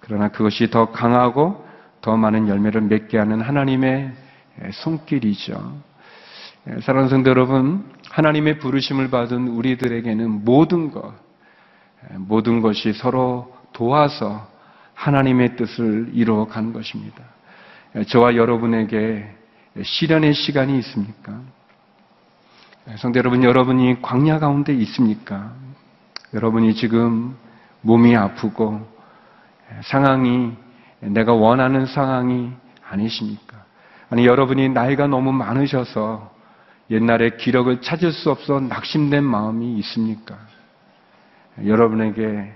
그러나 0.00 0.28
그것이 0.28 0.70
더 0.70 0.90
강하고 0.90 1.64
더 2.00 2.16
많은 2.16 2.48
열매를 2.48 2.80
맺게 2.80 3.16
하는 3.16 3.40
하나님의 3.40 4.10
에, 4.62 4.70
손길이죠. 4.72 5.85
에, 6.68 6.80
사랑하는 6.80 7.08
성도 7.08 7.30
여러분, 7.30 7.84
하나님의 8.10 8.58
부르심을 8.58 9.08
받은 9.10 9.48
우리들에게는 9.48 10.44
모든 10.44 10.90
것, 10.90 11.14
에, 12.10 12.18
모든 12.18 12.60
것이 12.60 12.92
서로 12.92 13.54
도와서 13.72 14.48
하나님의 14.94 15.56
뜻을 15.56 16.10
이루어 16.12 16.46
가는 16.46 16.72
것입니다. 16.72 17.22
에, 17.94 18.04
저와 18.04 18.34
여러분에게 18.34 19.32
시련의 19.80 20.34
시간이 20.34 20.78
있습니까? 20.78 21.40
성도 22.96 23.18
여러분, 23.18 23.44
여러분이 23.44 24.00
광야 24.00 24.38
가운데 24.38 24.72
있습니까? 24.74 25.52
여러분이 26.34 26.74
지금 26.74 27.36
몸이 27.82 28.16
아프고 28.16 28.80
상황이 29.82 30.52
내가 31.00 31.34
원하는 31.34 31.84
상황이 31.86 32.52
아니십니까? 32.88 33.64
아니, 34.08 34.24
여러분이 34.24 34.70
나이가 34.70 35.06
너무 35.06 35.32
많으셔서 35.32 36.35
옛날의 36.90 37.36
기력을 37.38 37.80
찾을 37.80 38.12
수 38.12 38.30
없어 38.30 38.60
낙심된 38.60 39.24
마음이 39.24 39.78
있습니까? 39.78 40.38
여러분에게 41.64 42.54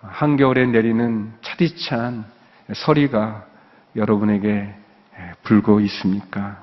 한겨울에 0.00 0.66
내리는 0.66 1.32
차디찬 1.42 2.24
서리가 2.74 3.46
여러분에게 3.96 4.74
불고 5.42 5.80
있습니까? 5.80 6.62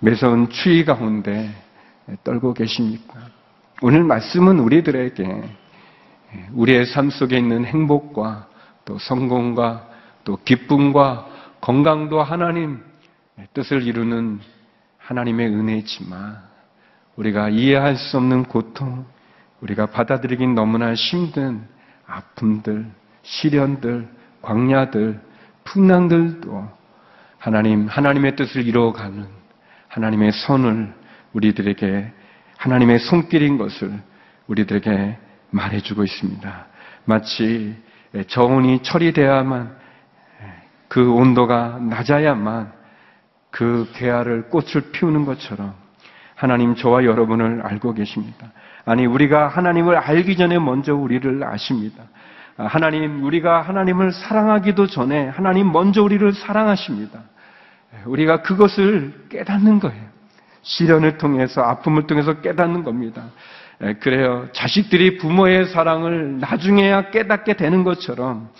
매서운 0.00 0.50
추위 0.50 0.84
가운데 0.84 1.50
떨고 2.22 2.54
계십니까? 2.54 3.18
오늘 3.82 4.04
말씀은 4.04 4.58
우리들에게 4.58 5.42
우리의 6.52 6.86
삶 6.86 7.10
속에 7.10 7.38
있는 7.38 7.64
행복과 7.64 8.48
또 8.84 8.98
성공과 8.98 9.88
또 10.24 10.38
기쁨과 10.44 11.26
건강도 11.60 12.22
하나님 12.22 12.82
뜻을 13.54 13.82
이루는 13.86 14.40
하나님의 15.06 15.48
은혜지만 15.48 16.36
우리가 17.14 17.48
이해할 17.48 17.96
수 17.96 18.16
없는 18.16 18.44
고통, 18.44 19.06
우리가 19.60 19.86
받아들이긴 19.86 20.54
너무나 20.54 20.94
힘든 20.94 21.62
아픔들, 22.06 22.90
시련들, 23.22 24.08
광야들, 24.42 25.20
풍랑들도 25.64 26.68
하나님, 27.38 27.86
하나님의 27.86 28.34
뜻을 28.36 28.66
이루어가는 28.66 29.26
하나님의 29.88 30.32
손을 30.32 30.92
우리들에게 31.32 32.12
하나님의 32.58 32.98
손길인 32.98 33.58
것을 33.58 33.92
우리들에게 34.48 35.18
말해주고 35.50 36.02
있습니다. 36.02 36.66
마치 37.04 37.76
저온이 38.26 38.82
처리돼야만 38.82 39.76
그 40.88 41.12
온도가 41.12 41.78
낮아야만 41.80 42.75
그 43.56 43.88
개화를 43.94 44.50
꽃을 44.50 44.90
피우는 44.92 45.24
것처럼 45.24 45.72
하나님 46.34 46.74
저와 46.74 47.04
여러분을 47.04 47.62
알고 47.62 47.94
계십니다. 47.94 48.52
아니 48.84 49.06
우리가 49.06 49.48
하나님을 49.48 49.96
알기 49.96 50.36
전에 50.36 50.58
먼저 50.58 50.94
우리를 50.94 51.42
아십니다. 51.42 52.04
하나님 52.58 53.24
우리가 53.24 53.62
하나님을 53.62 54.12
사랑하기도 54.12 54.88
전에 54.88 55.28
하나님 55.28 55.72
먼저 55.72 56.02
우리를 56.02 56.34
사랑하십니다. 56.34 57.18
우리가 58.04 58.42
그것을 58.42 59.14
깨닫는 59.30 59.80
거예요. 59.80 60.04
시련을 60.60 61.16
통해서 61.16 61.62
아픔을 61.62 62.06
통해서 62.06 62.42
깨닫는 62.42 62.84
겁니다. 62.84 63.24
예, 63.82 63.94
그래요. 63.94 64.48
자식들이 64.52 65.16
부모의 65.16 65.66
사랑을 65.68 66.40
나중에야 66.40 67.10
깨닫게 67.10 67.54
되는 67.54 67.84
것처럼 67.84 68.50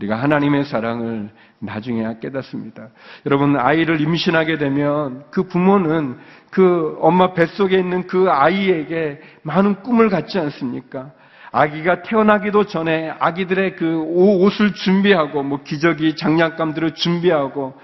우리가 0.00 0.16
하나님의 0.16 0.64
사랑을 0.64 1.28
나중에야 1.58 2.18
깨닫습니다. 2.20 2.88
여러분 3.26 3.56
아이를 3.56 4.00
임신하게 4.00 4.56
되면 4.56 5.24
그 5.30 5.42
부모는 5.42 6.16
그 6.50 6.96
엄마 7.00 7.34
뱃속에 7.34 7.78
있는 7.78 8.06
그 8.06 8.30
아이에게 8.30 9.20
많은 9.42 9.82
꿈을 9.82 10.08
갖지 10.08 10.38
않습니까? 10.38 11.10
아기가 11.52 12.02
태어나기도 12.02 12.64
전에 12.64 13.12
아기들의 13.18 13.76
그 13.76 13.98
옷을 13.98 14.72
준비하고 14.72 15.42
뭐 15.42 15.62
기저귀 15.62 16.16
장난감들을 16.16 16.94
준비하고 16.94 17.74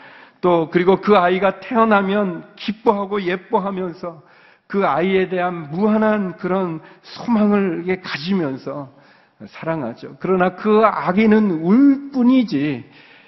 또 0.40 0.70
그리고 0.70 1.00
그 1.00 1.16
아이가 1.16 1.60
태어나면 1.60 2.44
기뻐하고 2.56 3.22
예뻐하면서 3.22 4.22
그 4.68 4.86
아이에 4.86 5.28
대한 5.28 5.70
무한한 5.70 6.36
그런 6.36 6.80
소망을 7.02 7.84
가지면서 8.02 8.95
사랑하죠. 9.44 10.16
그러나 10.20 10.56
그 10.56 10.82
아기는 10.84 11.62
울 11.62 12.10
뿐이지 12.12 12.84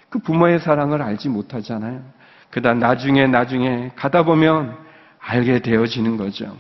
그 0.08 0.18
부모의 0.20 0.60
사랑을 0.60 1.02
알지 1.02 1.28
못하잖아요. 1.28 2.02
그다 2.50 2.74
나중에 2.74 3.26
나중에 3.26 3.90
가다 3.94 4.22
보면 4.22 4.76
알게 5.20 5.60
되어지는 5.60 6.16
거죠. 6.16 6.56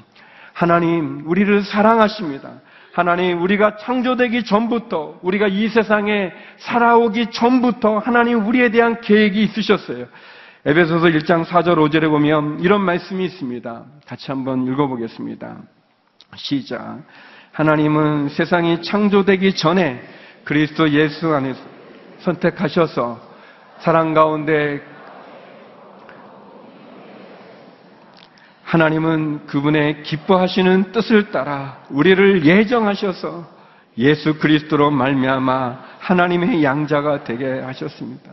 하나님 0.52 1.22
우리를 1.26 1.62
사랑하십니다. 1.62 2.60
하나님 2.92 3.40
우리가 3.40 3.76
창조되기 3.76 4.44
전부터 4.44 5.20
우리가 5.22 5.46
이 5.46 5.68
세상에 5.68 6.32
살아오기 6.58 7.30
전부터 7.30 7.98
하나님 7.98 8.44
우리에 8.44 8.70
대한 8.70 9.00
계획이 9.00 9.42
있으셨어요. 9.44 10.06
에베소서 10.66 11.06
1장 11.06 11.44
4절 11.44 11.76
5절에 11.76 12.10
보면 12.10 12.60
이런 12.60 12.82
말씀이 12.82 13.24
있습니다. 13.24 13.84
같이 14.04 14.30
한번 14.30 14.66
읽어보겠습니다. 14.66 15.58
시작. 16.34 17.04
하나님은 17.52 18.28
세상이 18.28 18.82
창조되기 18.82 19.54
전에 19.54 20.02
그리스도 20.44 20.90
예수 20.90 21.34
안에서 21.34 21.60
선택하셔서 22.20 23.20
사랑 23.80 24.14
가운데 24.14 24.82
하나님은 28.64 29.46
그분의 29.46 30.02
기뻐하시는 30.02 30.92
뜻을 30.92 31.30
따라 31.30 31.82
우리를 31.90 32.44
예정하셔서 32.44 33.46
예수 33.96 34.38
그리스도로 34.38 34.90
말미암아 34.90 35.78
하나님의 35.98 36.62
양자가 36.62 37.24
되게 37.24 37.60
하셨습니다. 37.60 38.30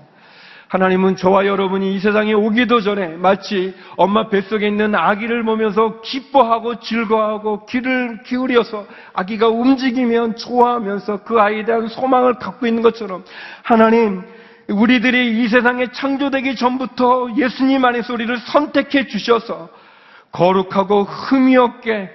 하나님은 0.75 1.15
저와 1.15 1.45
여러분이 1.45 1.95
이 1.95 1.99
세상에 1.99 2.33
오기도 2.33 2.81
전에 2.81 3.15
마치 3.15 3.73
엄마 3.95 4.27
뱃속에 4.27 4.67
있는 4.67 4.93
아기를 4.93 5.45
보면서 5.45 6.01
기뻐하고 6.01 6.81
즐거워하고 6.81 7.65
귀를 7.65 8.21
기울여서 8.23 8.85
아기가 9.13 9.47
움직이면 9.47 10.35
좋아하면서 10.35 11.23
그 11.23 11.39
아이에 11.39 11.63
대한 11.63 11.87
소망을 11.87 12.33
갖고 12.33 12.67
있는 12.67 12.83
것처럼 12.83 13.23
하나님 13.63 14.21
우리들이 14.67 15.41
이 15.41 15.47
세상에 15.47 15.93
창조되기 15.93 16.57
전부터 16.57 17.37
예수님 17.37 17.85
안에서 17.85 18.11
우리를 18.13 18.37
선택해 18.39 19.07
주셔서 19.07 19.69
거룩하고 20.33 21.03
흠이 21.03 21.55
없게 21.55 22.09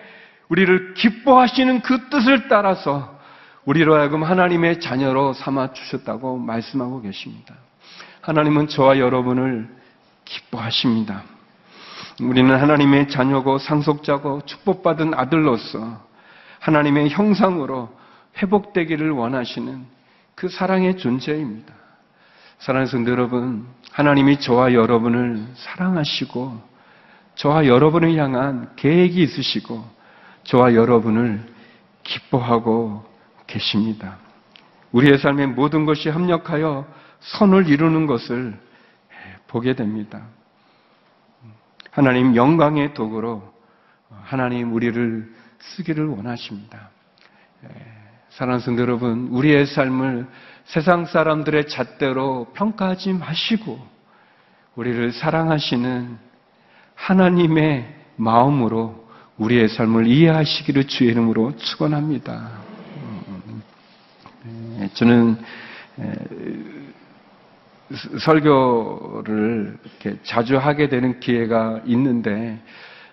우리를 0.50 0.92
기뻐하시는 0.94 1.80
그 1.80 2.10
뜻을 2.10 2.48
따라서 2.48 3.18
우리로 3.64 3.94
하여금 3.94 4.22
하나님의 4.22 4.80
자녀로 4.80 5.32
삼아 5.32 5.72
주셨다고 5.72 6.36
말씀하고 6.36 7.00
계십니다. 7.00 7.54
하나님은 8.30 8.68
저와 8.68 9.00
여러분을 9.00 9.68
기뻐하십니다. 10.24 11.24
우리는 12.20 12.54
하나님의 12.54 13.08
자녀고 13.08 13.58
상속자고 13.58 14.42
축복받은 14.46 15.14
아들로서 15.14 16.00
하나님의 16.60 17.10
형상으로 17.10 17.92
회복되기를 18.36 19.10
원하시는 19.10 19.84
그 20.36 20.48
사랑의 20.48 20.96
존재입니다. 20.96 21.74
사랑하는 22.60 22.86
성도 22.86 23.10
여러분, 23.10 23.66
하나님이 23.90 24.38
저와 24.38 24.74
여러분을 24.74 25.44
사랑하시고 25.56 26.62
저와 27.34 27.66
여러분을 27.66 28.16
향한 28.16 28.70
계획이 28.76 29.20
있으시고 29.22 29.84
저와 30.44 30.74
여러분을 30.76 31.42
기뻐하고 32.04 33.04
계십니다. 33.48 34.18
우리의 34.92 35.18
삶의 35.18 35.48
모든 35.48 35.84
것이 35.84 36.08
합력하여 36.08 36.99
선을 37.20 37.68
이루는 37.68 38.06
것을 38.06 38.58
보게 39.48 39.74
됩니다. 39.74 40.22
하나님 41.90 42.36
영광의 42.36 42.94
도구로 42.94 43.52
하나님 44.22 44.72
우리를 44.72 45.32
쓰기를 45.58 46.06
원하십니다. 46.06 46.90
에, 47.64 47.68
사랑하는 48.30 48.64
성도 48.64 48.82
여러분, 48.82 49.28
우리의 49.30 49.66
삶을 49.66 50.26
세상 50.64 51.04
사람들의 51.04 51.68
잣대로 51.68 52.46
평가하지 52.54 53.12
마시고 53.14 53.78
우리를 54.76 55.12
사랑하시는 55.12 56.16
하나님의 56.94 57.96
마음으로 58.16 59.08
우리의 59.36 59.68
삶을 59.68 60.06
이해하시기를 60.06 60.86
주의 60.86 61.10
이름으로 61.10 61.56
축원합니다. 61.56 62.50
음, 64.44 64.80
에, 64.80 64.88
저는 64.94 65.36
에, 65.98 66.79
설교를 68.18 69.78
이렇게 69.84 70.18
자주 70.22 70.56
하게 70.56 70.88
되는 70.88 71.20
기회가 71.20 71.80
있는데, 71.86 72.60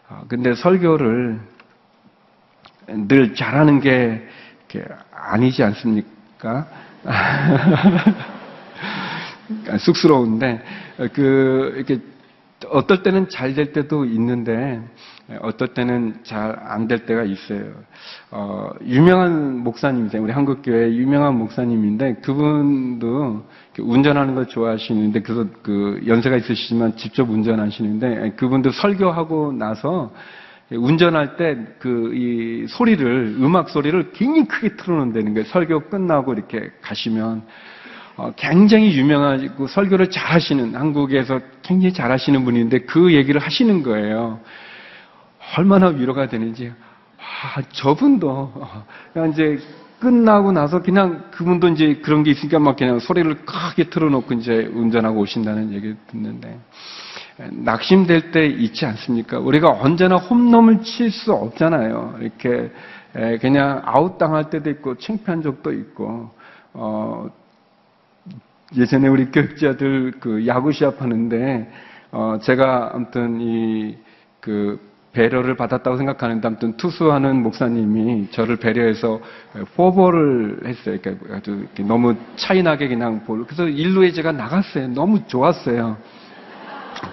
어, 0.10 0.24
근데 0.28 0.54
설교를 0.54 1.40
늘 2.88 3.36
잘하는 3.36 3.80
게 3.80 4.28
아니지 5.12 5.64
않습니까? 5.64 6.68
쑥스러운데, 9.80 10.62
그, 11.14 11.74
이렇게 11.76 12.00
어떨 12.70 13.04
때는 13.04 13.30
잘 13.30 13.54
될 13.56 13.72
때도 13.72 14.06
있는데, 14.06 14.82
어떨 15.42 15.74
때는 15.74 16.20
잘 16.24 16.58
안 16.68 16.88
될 16.88 17.06
때가 17.06 17.24
있어요. 17.24 17.72
어, 18.32 18.70
유명한 18.86 19.58
목사님이세요. 19.60 20.22
우리 20.22 20.32
한국교회 20.32 20.96
유명한 20.96 21.38
목사님인데, 21.38 22.16
그분도 22.22 23.46
운전하는 23.80 24.36
걸 24.36 24.48
좋아하시는데, 24.48 25.22
그래서 25.22 25.46
그 25.62 26.02
연세가 26.06 26.38
있으시지만 26.38 26.96
직접 26.98 27.30
운전하시는데, 27.30 28.34
그분도 28.36 28.72
설교하고 28.72 29.54
나서 29.54 30.12
운전할 30.72 31.38
때 31.38 31.56
그 31.80 32.12
이 32.14 32.66
소리를, 32.68 33.38
음악 33.40 33.70
소리를 33.70 34.12
굉장히 34.12 34.48
크게 34.48 34.76
틀어놓는다는 34.76 35.34
거예요. 35.34 35.46
설교 35.48 35.90
끝나고 35.90 36.34
이렇게 36.34 36.72
가시면. 36.82 37.44
어, 38.18 38.34
굉장히 38.36 38.98
유명하고 38.98 39.68
설교를 39.68 40.10
잘 40.10 40.34
하시는, 40.34 40.76
한국에서 40.76 41.40
굉장히 41.62 41.94
잘 41.94 42.12
하시는 42.12 42.44
분인데 42.44 42.80
그 42.80 43.14
얘기를 43.14 43.40
하시는 43.40 43.84
거예요. 43.84 44.40
얼마나 45.58 45.88
위로가 45.90 46.28
되는지. 46.28 46.74
아, 47.20 47.62
저분도, 47.72 48.30
어, 48.30 48.86
그냥 49.14 49.30
이제 49.30 49.60
끝나고 50.00 50.52
나서 50.52 50.82
그냥 50.82 51.26
그분도 51.32 51.70
이제 51.70 51.96
그런 52.04 52.24
게 52.24 52.32
있으니까 52.32 52.60
막 52.60 52.76
그냥 52.76 53.00
소리를 53.00 53.46
크게 53.46 53.90
틀어놓고 53.90 54.34
이제 54.36 54.70
운전하고 54.74 55.22
오신다는 55.22 55.74
얘기를 55.74 55.98
듣는데. 56.08 56.60
낙심될 57.52 58.32
때 58.32 58.48
있지 58.48 58.86
않습니까? 58.86 59.38
우리가 59.38 59.70
언제나 59.70 60.16
홈런을 60.16 60.82
칠 60.82 61.12
수 61.12 61.34
없잖아요. 61.34 62.18
이렇게 62.20 62.72
에, 63.16 63.38
그냥 63.38 63.82
아웃당할 63.86 64.50
때도 64.50 64.70
있고 64.72 64.96
창피한 64.98 65.44
적도 65.44 65.72
있고 65.72 66.32
어, 66.74 67.30
예전에 68.76 69.08
우리 69.08 69.32
교육자들 69.32 70.14
그 70.20 70.48
야구 70.48 70.72
시합 70.72 71.02
하는데 71.02 71.72
어, 72.12 72.40
제가 72.42 72.92
아무튼 72.94 73.40
이그 73.40 74.80
배려를 75.18 75.56
받았다고 75.56 75.98
생각하는데 75.98 76.48
아무튼 76.48 76.78
투수하는 76.78 77.42
목사님이 77.42 78.30
저를 78.30 78.58
배려해서 78.58 79.20
포볼을 79.76 80.60
했어요. 80.64 81.00
그러니까 81.02 81.36
아주 81.36 81.66
너무 81.80 82.16
차이나게 82.36 82.88
그냥 82.88 83.24
볼. 83.26 83.44
그래서 83.46 83.64
1루에 83.64 84.14
제가 84.14 84.32
나갔어요. 84.32 84.90
너무 84.90 85.26
좋았어요. 85.26 85.98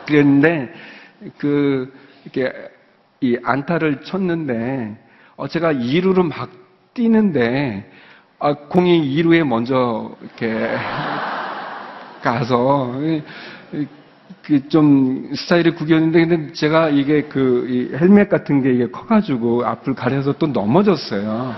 그랬는데 0.06 0.70
그 1.38 1.90
이렇게 2.24 2.52
이 3.22 3.38
안타를 3.42 4.02
쳤는데 4.02 4.98
어 5.36 5.48
제가 5.48 5.72
2루로 5.72 6.28
막 6.28 6.50
뛰는데 6.92 7.90
아 8.38 8.52
공이 8.52 9.16
2루에 9.16 9.44
먼저 9.44 10.14
이렇게 10.20 10.76
가서 12.20 12.92
그 14.42 14.68
좀 14.68 15.32
스타일이 15.34 15.70
구겼는데 15.70 16.26
근데 16.26 16.52
제가 16.52 16.90
이게 16.90 17.22
그이 17.22 17.94
헬멧 17.94 18.28
같은 18.28 18.62
게 18.62 18.72
이게 18.72 18.90
커가지고 18.90 19.64
앞을 19.64 19.94
가려서 19.94 20.34
또 20.38 20.46
넘어졌어요. 20.46 21.54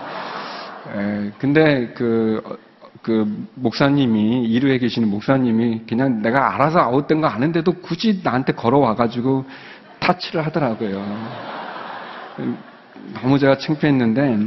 에, 0.95 1.33
근데 1.39 1.93
그, 1.95 2.41
어, 2.45 2.57
그 3.03 3.27
목사님이 3.55 4.45
이루에 4.45 4.79
계시는 4.79 5.09
목사님이 5.09 5.83
그냥 5.89 6.23
내가 6.23 6.55
알아서 6.55 6.81
아웃된 6.81 7.21
거 7.21 7.27
아는데도 7.27 7.73
굳이 7.73 8.21
나한테 8.23 8.53
걸어와가지고 8.53 9.45
타치를 10.01 10.47
하더라고요. 10.47 11.05
너무 13.15 13.39
제가 13.39 13.59
창피했는데 13.59 14.39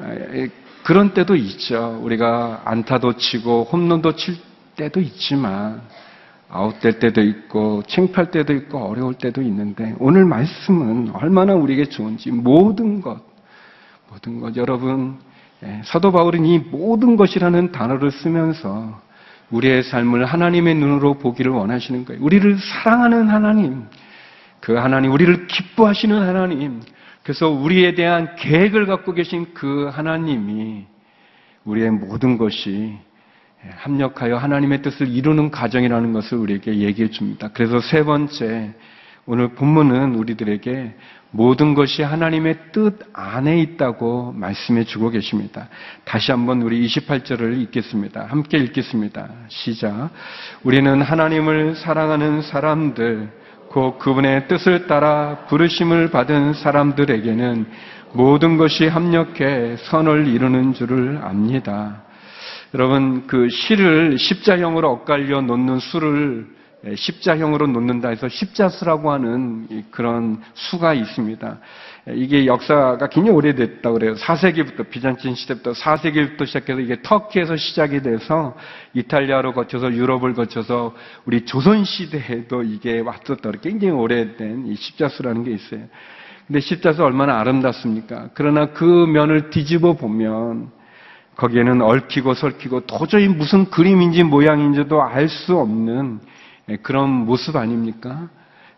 에, 0.00 0.48
그런 0.82 1.14
때도 1.14 1.34
있죠. 1.36 1.98
우리가 2.02 2.62
안타도 2.64 3.16
치고 3.16 3.68
홈런도 3.72 4.16
칠 4.16 4.36
때도 4.76 5.00
있지만 5.00 5.80
아웃될 6.48 6.98
때도 6.98 7.20
있고 7.22 7.82
창피할 7.86 8.30
때도 8.30 8.52
있고 8.54 8.78
어려울 8.78 9.14
때도 9.14 9.42
있는데 9.42 9.94
오늘 9.98 10.24
말씀은 10.24 11.10
얼마나 11.14 11.54
우리에게 11.54 11.86
좋은지 11.86 12.30
모든 12.30 13.00
것 13.00 13.20
모든 14.10 14.40
것 14.40 14.56
여러분 14.56 15.18
예, 15.64 15.80
사도 15.84 16.12
바울은 16.12 16.44
이 16.44 16.58
모든 16.58 17.16
것이라는 17.16 17.72
단어를 17.72 18.10
쓰면서 18.10 19.00
우리의 19.50 19.82
삶을 19.84 20.24
하나님의 20.24 20.74
눈으로 20.74 21.14
보기를 21.14 21.52
원하시는 21.52 22.04
거예요. 22.04 22.22
우리를 22.22 22.58
사랑하는 22.58 23.28
하나님, 23.28 23.84
그 24.60 24.74
하나님, 24.74 25.12
우리를 25.12 25.46
기뻐하시는 25.46 26.20
하나님, 26.20 26.82
그래서 27.22 27.48
우리에 27.48 27.94
대한 27.94 28.36
계획을 28.36 28.86
갖고 28.86 29.14
계신 29.14 29.54
그 29.54 29.88
하나님이 29.92 30.86
우리의 31.64 31.90
모든 31.90 32.36
것이 32.36 32.98
합력하여 33.70 34.36
하나님의 34.36 34.82
뜻을 34.82 35.08
이루는 35.08 35.50
과정이라는 35.50 36.12
것을 36.12 36.38
우리에게 36.38 36.76
얘기해 36.76 37.10
줍니다. 37.10 37.50
그래서 37.52 37.80
세 37.80 38.04
번째, 38.04 38.74
오늘 39.26 39.54
본문은 39.54 40.14
우리들에게 40.14 40.94
모든 41.30 41.74
것이 41.74 42.02
하나님의 42.02 42.56
뜻 42.72 42.98
안에 43.12 43.58
있다고 43.60 44.32
말씀해 44.36 44.84
주고 44.84 45.10
계십니다. 45.10 45.68
다시 46.04 46.30
한번 46.30 46.62
우리 46.62 46.86
28절을 46.86 47.60
읽겠습니다. 47.62 48.26
함께 48.26 48.58
읽겠습니다. 48.58 49.28
시작. 49.48 50.10
우리는 50.62 51.02
하나님을 51.02 51.74
사랑하는 51.74 52.42
사람들, 52.42 53.28
곧 53.68 53.98
그분의 53.98 54.46
뜻을 54.46 54.86
따라 54.86 55.46
부르심을 55.48 56.10
받은 56.10 56.54
사람들에게는 56.54 57.66
모든 58.12 58.56
것이 58.56 58.86
합력해 58.86 59.76
선을 59.78 60.28
이루는 60.28 60.74
줄을 60.74 61.18
압니다. 61.20 62.04
여러분, 62.74 63.28
그 63.28 63.48
실을 63.50 64.18
십자형으로 64.18 64.90
엇갈려 64.90 65.40
놓는 65.40 65.78
수를 65.78 66.48
십자형으로 66.96 67.68
놓는다 67.68 68.08
해서 68.08 68.28
십자수라고 68.28 69.12
하는 69.12 69.68
그런 69.92 70.42
수가 70.54 70.92
있습니다. 70.92 71.58
이게 72.14 72.46
역사가 72.46 73.08
굉장히 73.10 73.36
오래됐다고 73.36 73.94
그래요. 73.94 74.14
4세기부터, 74.14 74.90
비잔틴 74.90 75.36
시대부터 75.36 75.70
4세기부터 75.72 76.46
시작해서 76.46 76.80
이게 76.80 77.00
터키에서 77.00 77.56
시작이 77.56 78.02
돼서 78.02 78.56
이탈리아로 78.92 79.52
거쳐서 79.52 79.92
유럽을 79.92 80.34
거쳐서 80.34 80.96
우리 81.26 81.46
조선 81.46 81.84
시대에도 81.84 82.64
이게 82.64 82.98
왔었다. 82.98 83.52
굉장히 83.62 83.94
오래된 83.94 84.66
이 84.66 84.74
십자수라는 84.74 85.44
게 85.44 85.52
있어요. 85.52 85.82
근데 86.48 86.58
십자수 86.58 87.04
얼마나 87.04 87.38
아름답습니까? 87.38 88.30
그러나 88.34 88.72
그 88.72 88.84
면을 88.84 89.48
뒤집어 89.50 89.94
보면 89.94 90.70
거기에는 91.36 91.82
얽히고 91.82 92.34
설키고 92.34 92.80
도저히 92.86 93.28
무슨 93.28 93.64
그림인지 93.70 94.22
모양인지도 94.22 95.02
알 95.02 95.28
수 95.28 95.56
없는 95.56 96.20
그런 96.82 97.10
모습 97.10 97.56
아닙니까? 97.56 98.28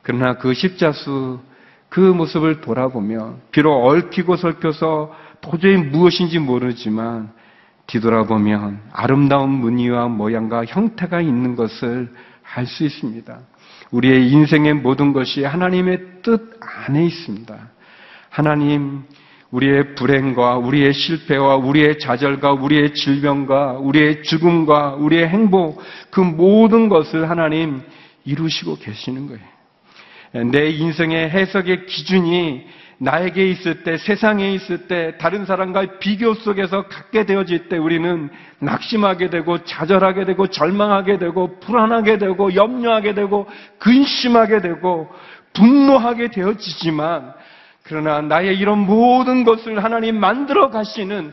그러나 0.03 0.39
그 0.39 0.55
십자수 0.55 1.41
그 1.89 2.01
모습을 2.01 2.61
돌아보며 2.61 3.35
비록 3.51 3.87
얽히고 3.87 4.37
설켜서 4.37 5.15
도저히 5.41 5.77
무엇인지 5.77 6.39
모르지만 6.39 7.31
뒤돌아보면 7.87 8.81
아름다운 8.93 9.51
무늬와 9.51 10.09
모양과 10.09 10.65
형태가 10.65 11.21
있는 11.21 11.55
것을 11.55 12.13
알 12.55 12.67
수 12.67 12.85
있습니다. 12.85 13.39
우리의 13.91 14.31
인생의 14.31 14.75
모든 14.75 15.13
것이 15.13 15.45
하나님의 15.45 16.23
뜻 16.23 16.59
안에 16.61 17.05
있습니다. 17.07 17.57
하나님, 18.31 19.05
우리의 19.57 19.95
불행과 19.95 20.57
우리의 20.59 20.93
실패와 20.93 21.57
우리의 21.57 21.99
좌절과 21.99 22.53
우리의 22.53 22.95
질병과 22.95 23.79
우리의 23.81 24.23
죽음과 24.23 24.97
우리의 24.97 25.29
행복 25.29 25.83
그 26.11 26.21
모든 26.21 26.89
것을 26.91 27.31
하나님 27.31 27.81
이루시고 28.25 28.77
계시는 28.77 29.29
거예요. 29.29 30.51
내 30.51 30.69
인생의 30.69 31.31
해석의 31.31 31.87
기준이 31.87 32.67
나에게 32.99 33.47
있을 33.51 33.83
때, 33.83 33.99
세상에 33.99 34.55
있을 34.55 34.89
때, 34.89 35.17
다른 35.19 35.45
사람과의 35.45 35.99
비교 36.01 36.33
속에서 36.33 36.87
갖게 36.89 37.27
되어질 37.27 37.69
때 37.69 37.77
우리는 37.77 38.31
낙심하게 38.59 39.29
되고, 39.29 39.65
좌절하게 39.65 40.25
되고, 40.25 40.47
절망하게 40.47 41.19
되고, 41.19 41.61
불안하게 41.61 42.17
되고, 42.17 42.55
염려하게 42.55 43.15
되고, 43.15 43.47
근심하게 43.79 44.63
되고, 44.63 45.11
분노하게 45.53 46.29
되어지지만, 46.31 47.35
그러나 47.89 48.21
나의 48.21 48.59
이런 48.59 48.81
모든 48.81 49.45
것을 49.45 49.83
하나님 49.83 50.19
만들어 50.19 50.71
가시는 50.71 51.33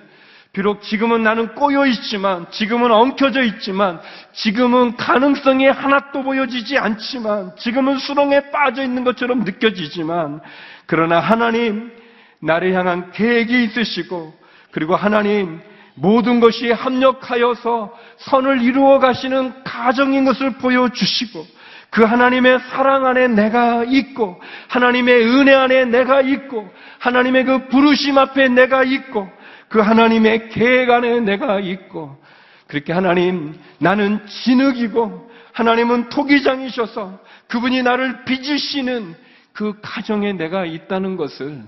비록 0.53 0.83
지금은 0.83 1.23
나는 1.23 1.55
꼬여 1.55 1.87
있지만, 1.87 2.45
지금은 2.51 2.91
엉켜져 2.91 3.41
있지만, 3.41 3.99
지금은 4.33 4.97
가능성이 4.97 5.65
하나도 5.65 6.21
보여지지 6.21 6.77
않지만, 6.77 7.55
지금은 7.57 7.97
수렁에 7.97 8.51
빠져 8.51 8.83
있는 8.83 9.03
것처럼 9.03 9.45
느껴지지만, 9.45 10.41
그러나 10.85 11.19
하나님, 11.19 11.91
나를 12.39 12.73
향한 12.75 13.11
계획이 13.13 13.63
있으시고, 13.63 14.31
그리고 14.69 14.95
하나님, 14.95 15.59
모든 15.95 16.39
것이 16.39 16.71
합력하여서 16.71 17.97
선을 18.17 18.61
이루어 18.61 18.99
가시는 18.99 19.63
가정인 19.63 20.23
것을 20.23 20.51
보여주시고, 20.57 21.47
그 21.93 22.01
하나님의 22.03 22.59
사랑 22.71 23.05
안에 23.05 23.27
내가 23.27 23.83
있고, 23.83 24.41
하나님의 24.69 25.27
은혜 25.27 25.53
안에 25.53 25.85
내가 25.85 26.21
있고, 26.21 26.67
하나님의 26.97 27.45
그 27.45 27.67
부르심 27.67 28.17
앞에 28.17 28.47
내가 28.47 28.83
있고, 28.83 29.29
그 29.69 29.79
하나님의 29.79 30.49
계획 30.49 30.89
안에 30.89 31.19
내가 31.19 31.59
있고, 31.59 32.19
그렇게 32.65 32.93
하나님, 32.93 33.53
나는 33.77 34.25
진흙이고, 34.25 35.31
하나님은 35.53 36.09
토기장이셔서 36.09 37.19
그분이 37.47 37.83
나를 37.83 38.25
빚으시는 38.25 39.15
그 39.53 39.79
가정에 39.83 40.33
내가 40.33 40.65
있다는 40.65 41.15
것을 41.15 41.61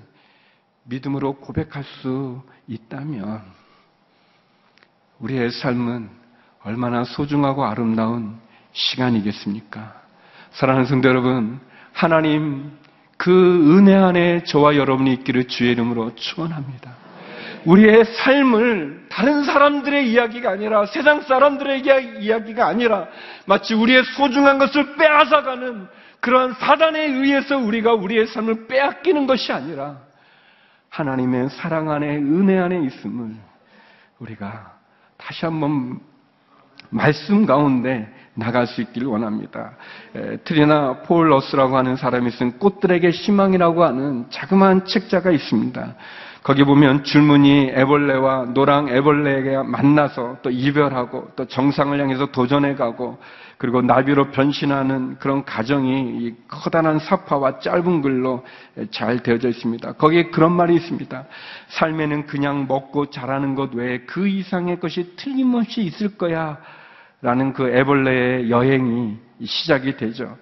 믿음으로 0.86 1.34
고백할 1.34 1.84
수 1.84 2.42
있다면, 2.68 3.44
우리의 5.20 5.52
삶은 5.52 6.10
얼마나 6.64 7.04
소중하고 7.04 7.64
아름다운 7.64 8.40
시간이겠습니까? 8.74 10.05
사랑하는 10.56 10.86
성도 10.88 11.10
여러분, 11.10 11.60
하나님 11.92 12.72
그 13.18 13.78
은혜 13.78 13.94
안에 13.94 14.44
저와 14.46 14.78
여러분이 14.78 15.12
있기를 15.12 15.50
주의 15.50 15.74
이름으로 15.74 16.16
축원합니다. 16.16 16.94
우리의 17.66 18.06
삶을 18.06 19.08
다른 19.10 19.44
사람들의 19.44 20.10
이야기가 20.10 20.52
아니라 20.52 20.86
세상 20.86 21.24
사람들의 21.24 21.82
이야기가 22.22 22.68
아니라 22.68 23.08
마치 23.46 23.74
우리의 23.74 24.06
소중한 24.16 24.58
것을 24.58 24.96
빼앗아가는 24.96 25.88
그러한 26.22 26.54
사단에 26.54 27.04
의해서 27.04 27.58
우리가 27.58 27.94
우리의 27.94 28.28
삶을 28.28 28.68
빼앗기는 28.68 29.28
것이 29.28 29.52
아니라 29.52 29.98
하나님의 30.90 31.50
사랑 31.50 31.92
안에 31.92 32.16
은혜 32.16 32.58
안에 32.58 32.82
있음을 32.86 33.36
우리가 34.20 34.72
다시 35.18 35.46
한번 35.46 36.00
말씀 36.96 37.46
가운데 37.46 38.10
나갈 38.36 38.68
수 38.68 38.82
있기를 38.82 39.08
원합니다. 39.08 39.72
에, 40.16 40.38
트리나 40.38 41.02
폴러스라고 41.04 41.78
하는 41.78 41.98
사람이 41.98 42.32
쓴 42.32 42.58
꽃들에게 42.58 43.10
희망이라고 43.10 43.84
하는 43.84 44.26
자그마한 44.30 44.86
책자가 44.86 45.32
있습니다. 45.32 45.96
거기 46.44 46.64
보면 46.64 47.04
줄무늬 47.04 47.72
애벌레와 47.74 48.52
노랑 48.54 48.90
애벌레가 48.90 49.64
만나서 49.64 50.38
또 50.42 50.52
이별하고 50.52 51.32
또 51.36 51.46
정상을 51.46 52.00
향해서 52.00 52.28
도전해가고 52.28 53.18
그리고 53.58 53.82
나비로 53.82 54.32
변신하는 54.32 55.18
그런 55.20 55.44
가정이 55.44 56.20
이 56.20 56.36
커다란 56.48 57.00
사파와 57.00 57.60
짧은 57.60 58.02
글로 58.02 58.46
잘 58.92 59.24
되어져 59.24 59.50
있습니다. 59.50 59.94
거기에 59.94 60.26
그런 60.26 60.52
말이 60.52 60.76
있습니다. 60.76 61.26
삶에는 61.68 62.28
그냥 62.28 62.68
먹고 62.68 63.10
자라는 63.10 63.56
것 63.56 63.74
외에 63.74 64.02
그 64.02 64.28
이상의 64.28 64.80
것이 64.80 65.16
틀림없이 65.16 65.82
있을 65.82 66.18
거야. 66.18 66.60
라는 67.26 67.54
그 67.54 67.68
애벌레의 67.68 68.52
여행이 68.52 69.18
시작이 69.44 69.98
되죠. 69.98 70.38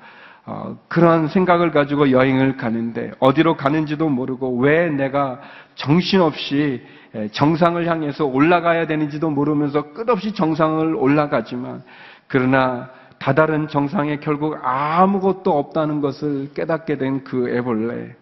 어, 0.46 0.78
그런 0.90 1.30
생각을 1.30 1.72
가지고 1.72 2.12
여행을 2.12 2.58
가는데 2.58 3.12
어디로 3.20 3.56
가는지도 3.56 4.10
모르고 4.10 4.58
왜 4.58 4.90
내가 4.90 5.40
정신없이 5.76 6.86
정상을 7.32 7.88
향해서 7.88 8.26
올라가야 8.26 8.86
되는지도 8.88 9.30
모르면서 9.30 9.94
끝없이 9.94 10.34
정상을 10.34 10.94
올라가지만 10.96 11.84
그러나 12.28 12.90
다다른 13.18 13.70
정상에 13.70 14.18
결국 14.18 14.58
아무것도 14.62 15.58
없다는 15.58 16.02
것을 16.02 16.50
깨닫게 16.54 16.98
된 16.98 17.24
그 17.24 17.50
애벌레. 17.50 18.14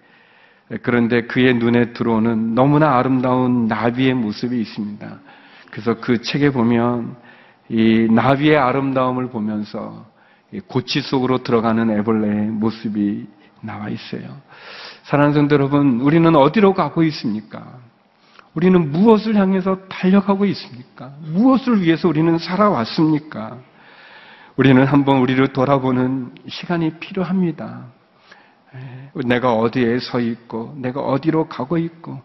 그런데 0.84 1.24
그의 1.24 1.56
눈에 1.56 1.94
들어오는 1.94 2.54
너무나 2.54 2.96
아름다운 2.96 3.66
나비의 3.66 4.14
모습이 4.14 4.62
있습니다. 4.62 5.20
그래서 5.72 5.96
그 5.96 6.22
책에 6.22 6.52
보면 6.52 7.16
이 7.72 8.10
나비의 8.12 8.58
아름다움을 8.58 9.30
보면서 9.30 10.06
고치 10.68 11.00
속으로 11.00 11.42
들어가는 11.42 11.90
애벌레의 12.00 12.48
모습이 12.48 13.28
나와 13.62 13.88
있어요. 13.88 14.42
사랑하는 15.04 15.34
성도 15.34 15.56
여러분, 15.56 16.02
우리는 16.02 16.36
어디로 16.36 16.74
가고 16.74 17.02
있습니까? 17.04 17.80
우리는 18.56 18.92
무엇을 18.92 19.38
향해서 19.38 19.88
달려가고 19.88 20.44
있습니까? 20.48 21.14
무엇을 21.22 21.82
위해서 21.82 22.10
우리는 22.10 22.38
살아왔습니까? 22.38 23.58
우리는 24.58 24.86
한번 24.86 25.20
우리를 25.20 25.54
돌아보는 25.54 26.36
시간이 26.50 27.00
필요합니다. 27.00 27.86
내가 29.26 29.54
어디에 29.54 30.00
서 30.00 30.20
있고, 30.20 30.76
내가 30.76 31.00
어디로 31.00 31.48
가고 31.48 31.78
있고, 31.78 32.22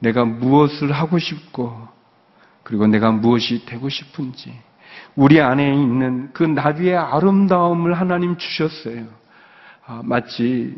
내가 0.00 0.24
무엇을 0.24 0.90
하고 0.90 1.20
싶고, 1.20 1.86
그리고 2.64 2.88
내가 2.88 3.12
무엇이 3.12 3.64
되고 3.64 3.88
싶은지, 3.88 4.52
우리 5.14 5.40
안에 5.40 5.74
있는 5.74 6.30
그 6.32 6.42
나비의 6.42 6.96
아름다움을 6.96 7.94
하나님 7.94 8.36
주셨어요. 8.36 9.04
아, 9.86 10.00
마치 10.04 10.72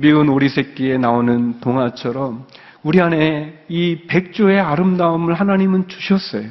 미운 0.00 0.28
오리 0.28 0.48
새끼에 0.48 0.96
나오는 0.96 1.60
동화처럼 1.60 2.46
우리 2.82 3.00
안에 3.00 3.64
이 3.68 4.06
백조의 4.06 4.60
아름다움을 4.60 5.34
하나님은 5.34 5.88
주셨어요. 5.88 6.48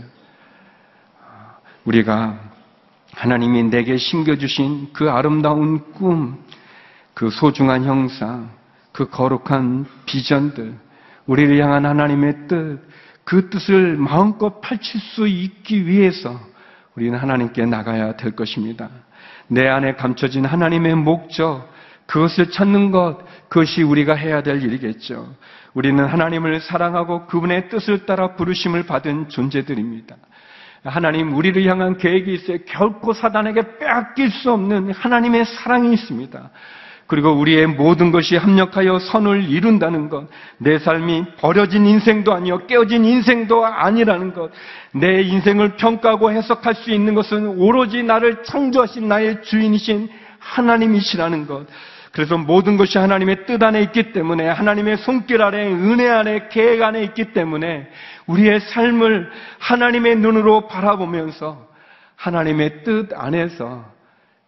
아, 1.22 1.58
우리가 1.86 2.40
하나님이 3.14 3.64
내게 3.64 3.98
심겨주신 3.98 4.90
그 4.94 5.10
아름다운 5.10 5.92
꿈, 5.94 6.38
그 7.14 7.30
소중한 7.30 7.84
형상, 7.86 8.50
그 8.92 9.10
거룩한 9.10 9.86
비전들, 10.06 10.74
우리를 11.26 11.60
향한 11.64 11.86
하나님의 11.86 12.48
뜻, 12.48 12.80
그 13.24 13.50
뜻을 13.50 13.96
마음껏 13.98 14.60
펼칠 14.62 15.00
수 15.00 15.28
있기 15.28 15.88
위해서 15.88 16.40
우리는 16.96 17.18
하나님께 17.18 17.66
나가야 17.66 18.16
될 18.16 18.36
것입니다. 18.36 18.90
내 19.48 19.68
안에 19.68 19.96
감춰진 19.96 20.46
하나님의 20.46 20.96
목적, 20.96 21.72
그것을 22.06 22.52
찾는 22.52 22.92
것, 22.92 23.20
그것이 23.50 23.82
우리가 23.84 24.14
해야 24.16 24.44
될 24.44 24.62
일이겠죠. 24.62 25.36
우리는 25.74 26.04
하나님을 26.06 26.62
사랑하고 26.62 27.26
그분의 27.28 27.70
뜻을 27.70 28.06
따라 28.06 28.36
부르심을 28.36 28.84
받은 28.84 29.30
존재들입니다. 29.30 30.16
하나님 30.84 31.34
우리를 31.34 31.66
향한 31.66 31.98
계획이 31.98 32.34
있어요. 32.34 32.58
결코 32.68 33.14
사단에게 33.14 33.78
빼앗길 33.80 34.30
수 34.30 34.52
없는 34.52 34.92
하나님의 34.92 35.46
사랑이 35.46 35.94
있습니다. 35.94 36.50
그리고 37.08 37.32
우리의 37.32 37.68
모든 37.68 38.12
것이 38.12 38.38
합력하여 38.38 39.00
선을 39.00 39.50
이룬다는 39.50 40.10
것, 40.10 40.28
내 40.58 40.80
삶이 40.80 41.26
버려진 41.38 41.86
인생도 41.86 42.34
아니요 42.34 42.66
깨어진 42.66 43.04
인생도 43.04 43.66
아니라는 43.66 44.34
것, 44.34 44.52
내 44.94 45.22
인생을 45.22 45.76
평가하고 45.76 46.32
해석할 46.32 46.76
수 46.76 46.92
있는 46.92 47.14
것은 47.14 47.60
오로지 47.60 48.04
나를 48.04 48.44
창조하신 48.44 49.08
나의 49.08 49.44
주인이신 49.44 50.10
하나님이시라는 50.40 51.48
것. 51.48 51.68
그래서 52.14 52.38
모든 52.38 52.78
것이 52.78 53.00
하나님의 53.00 53.48
뜻 53.48 53.62
안에 53.62 53.82
있기 53.82 54.12
때문에 54.12 54.48
하나님의 54.48 54.98
손길 54.98 55.42
아래 55.42 55.66
은혜 55.66 56.08
안에 56.08 56.48
계획 56.50 56.84
안에 56.84 57.04
있기 57.06 57.34
때문에 57.34 57.90
우리의 58.28 58.60
삶을 58.60 59.32
하나님의 59.58 60.18
눈으로 60.18 60.68
바라보면서 60.68 61.68
하나님의 62.16 62.84
뜻 62.84 63.10
안에서 63.16 63.92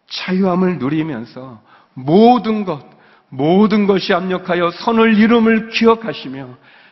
자유함을 0.07 0.77
누리면서 0.77 1.64
모든 1.95 2.65
것, 2.65 2.83
모든 3.29 3.87
것이 3.87 4.13
압력하여 4.13 4.71
선을 4.71 5.17
이름을 5.17 5.69
기억하시며 5.69 6.49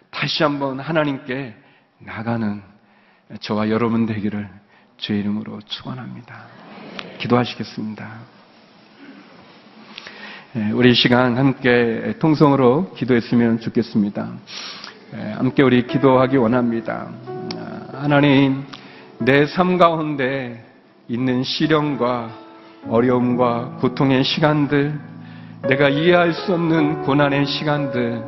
다시 0.09 0.43
한번 0.43 0.79
하나님께 0.79 1.55
나가는 1.99 2.61
저와 3.39 3.69
여러분 3.69 4.05
되기를 4.05 4.49
주의 4.97 5.19
이름으로 5.19 5.59
축원합니다. 5.65 6.45
기도하시겠습니다. 7.19 8.33
우리 10.73 10.93
시간 10.93 11.35
함께 11.37 12.13
통성으로 12.19 12.93
기도했으면 12.93 13.59
좋겠습니다. 13.59 14.33
에, 15.13 15.31
함께 15.31 15.63
우리 15.63 15.87
기도하기 15.87 16.37
원합니다. 16.37 17.09
아, 17.57 18.01
하나님, 18.01 18.63
내 19.19 19.45
삶 19.47 19.77
가운데 19.77 20.63
있는 21.07 21.43
시련과 21.43 22.42
어려움과 22.89 23.77
고통의 23.79 24.23
시간들, 24.23 24.99
내가 25.67 25.89
이해할 25.89 26.33
수 26.33 26.53
없는 26.53 27.03
고난의 27.03 27.45
시간들, 27.45 28.23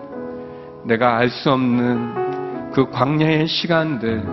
내가 0.86 1.18
알 1.18 1.30
수 1.30 1.52
없는 1.52 2.72
그 2.72 2.90
광야의 2.90 3.48
시간들, 3.48 4.24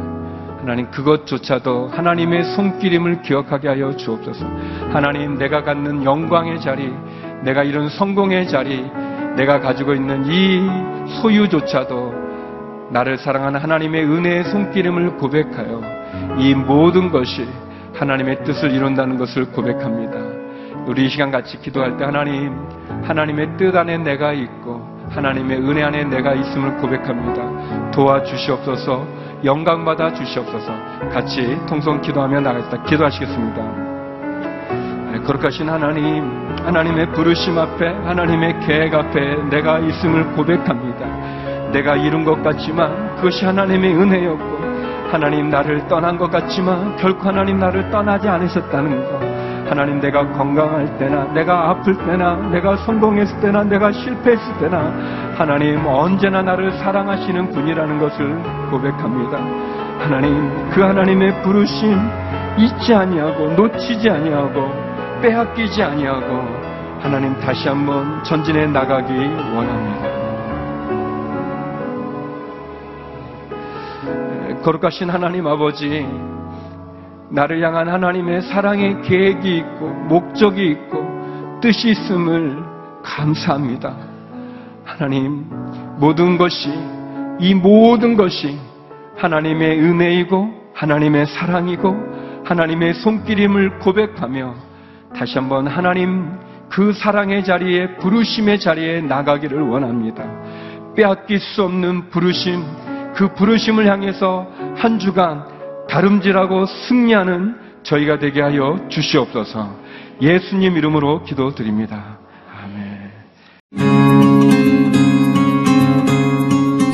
하나님 0.61 0.91
그것조차도 0.91 1.89
하나님의 1.89 2.45
손길임을 2.55 3.23
기억하게 3.23 3.69
하여 3.69 3.97
주옵소서. 3.97 4.47
하나님 4.93 5.37
내가 5.37 5.65
갖는 5.65 6.05
영광의 6.05 6.61
자리, 6.61 6.93
내가 7.43 7.65
이룬 7.65 7.89
성공의 7.89 8.49
자리, 8.49 8.89
내가 9.37 9.61
가지고 9.61 9.95
있는 9.95 10.25
이 10.27 10.61
소유조차도 11.21 12.23
나를 12.91 13.19
사랑하는 13.19 13.59
하나님의 13.59 14.05
은혜의 14.05 14.45
손길임을 14.45 15.17
고백하여 15.17 15.83
이 16.39 16.55
모든 16.55 17.11
것이 17.11 17.49
하나님의 17.95 18.45
뜻을 18.45 18.71
이룬다는 18.73 19.19
것을 19.19 19.47
고백합니다. 19.53 20.19
우리 20.87 21.07
이 21.07 21.09
시간 21.09 21.31
같이 21.31 21.59
기도할 21.61 21.97
때 21.97 22.05
하나님, 22.05 22.53
하나님의 23.05 23.57
뜻 23.57 23.77
안에 23.77 23.99
내가 23.99 24.33
있고 24.33 24.93
하나님의 25.11 25.59
은혜 25.59 25.83
안에 25.83 26.05
내가 26.05 26.33
있음을 26.35 26.79
고백합니다. 26.79 27.91
도와주시옵소서, 27.93 29.07
영광받아 29.45 30.15
주시옵소서, 30.15 30.73
같이 31.13 31.59
통성 31.69 32.01
기도하며 32.01 32.41
나가겠다. 32.41 32.83
기도하시겠습니다. 32.85 33.63
네, 35.13 35.19
거룩하신 35.21 35.69
하나님, 35.69 36.25
하나님의 36.65 37.13
부르심 37.13 37.59
앞에, 37.59 37.87
하나님의 37.87 38.61
계획 38.61 38.95
앞에 38.95 39.37
내가 39.51 39.79
있음을 39.79 40.33
고백합니다. 40.33 41.71
내가 41.71 41.97
이룬 41.97 42.25
것 42.25 42.43
같지만 42.43 43.17
그것이 43.17 43.45
하나님의 43.45 43.95
은혜였고, 43.95 44.72
하나님 45.13 45.51
나를 45.51 45.87
떠난 45.89 46.17
것 46.17 46.31
같지만 46.31 46.97
결코 46.97 47.29
하나님 47.29 47.59
나를 47.59 47.91
떠나지 47.91 48.27
않으셨다는 48.29 49.05
것. 49.05 49.21
하나님 49.69 50.01
내가 50.01 50.27
건강할 50.33 50.97
때나 50.97 51.25
내가 51.35 51.69
아플 51.69 51.95
때나 51.99 52.37
내가 52.51 52.77
성공했을 52.79 53.39
때나 53.41 53.63
내가 53.63 53.93
실패했을 53.93 54.59
때나 54.59 54.91
하나님 55.37 55.87
언제나 55.87 56.41
나를 56.41 56.73
사랑하시는 56.73 57.51
분이라는 57.51 57.99
것을 57.99 58.43
고백합니다. 58.71 59.37
하나님 59.99 60.71
그 60.71 60.81
하나님의 60.81 61.43
부르심 61.43 61.95
잊지 62.57 62.95
아니하고 62.95 63.49
놓치지 63.51 64.09
아니하고 64.09 65.21
빼앗기지 65.21 65.83
아니하고 65.83 66.43
하나님 67.01 67.39
다시 67.39 67.69
한번 67.69 68.25
전진해 68.25 68.67
나가기 68.67 69.13
원합니다. 69.13 70.12
거룩하신 74.63 75.11
하나님 75.11 75.47
아버지, 75.47 76.07
나를 77.31 77.63
향한 77.65 77.89
하나님의 77.89 78.43
사랑의 78.43 79.03
계획이 79.03 79.59
있고, 79.59 79.89
목적이 79.89 80.71
있고, 80.71 81.61
뜻이 81.61 81.91
있음을 81.91 82.63
감사합니다. 83.03 83.97
하나님, 84.85 85.47
모든 85.99 86.39
것이, 86.39 86.73
이 87.41 87.55
모든 87.55 88.17
것이 88.17 88.57
하나님의 89.17 89.81
은혜이고, 89.81 90.49
하나님의 90.75 91.27
사랑이고, 91.27 91.97
하나님의 92.45 92.95
손길임을 92.95 93.81
고백하며, 93.81 94.55
다시 95.17 95.39
한번 95.39 95.67
하나님 95.67 96.39
그 96.69 96.93
사랑의 96.93 97.45
자리에, 97.45 97.97
부르심의 97.97 98.61
자리에 98.61 99.01
나가기를 99.03 99.61
원합니다. 99.61 100.25
빼앗길 100.95 101.41
수 101.41 101.65
없는 101.65 102.11
부르심, 102.11 102.63
그 103.15 103.35
부르심을 103.35 103.87
향해서 103.91 104.47
한 104.77 104.99
주간 104.99 105.45
다름질하고 105.89 106.67
승리하는 106.89 107.57
저희가 107.83 108.19
되게 108.19 108.41
하여 108.41 108.79
주시옵소서. 108.89 109.77
예수님 110.21 110.77
이름으로 110.77 111.25
기도드립니다. 111.25 112.19
아멘. 112.63 113.13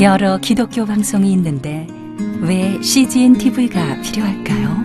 여러 0.00 0.38
기독교 0.38 0.86
방송이 0.86 1.32
있는데 1.32 1.86
왜 2.40 2.80
CGN 2.80 3.34
TV가 3.34 4.00
필요할까요? 4.00 4.78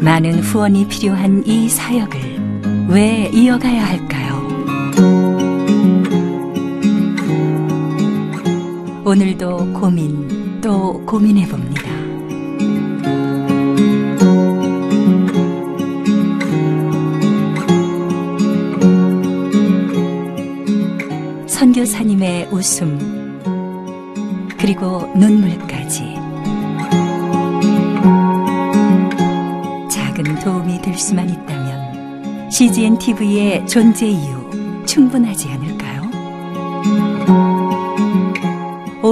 많은 0.00 0.40
후원이 0.40 0.86
필요한 0.88 1.42
이 1.46 1.68
사역을 1.68 2.88
왜 2.88 3.30
이어가야 3.32 3.84
할까요? 3.86 4.23
오늘도 9.14 9.74
고민 9.74 10.60
또 10.60 11.00
고민해 11.06 11.46
봅니다. 11.46 11.84
선교사님의 21.46 22.48
웃음 22.50 23.38
그리고 24.58 25.08
눈물까지 25.14 26.16
작은 29.92 30.40
도움이 30.42 30.82
될 30.82 30.98
수만 30.98 31.30
있다면 31.30 32.50
CGN 32.50 32.98
TV의 32.98 33.64
존재 33.68 34.08
이유 34.08 34.84
충분하지 34.86 35.50
않을까 35.50 35.63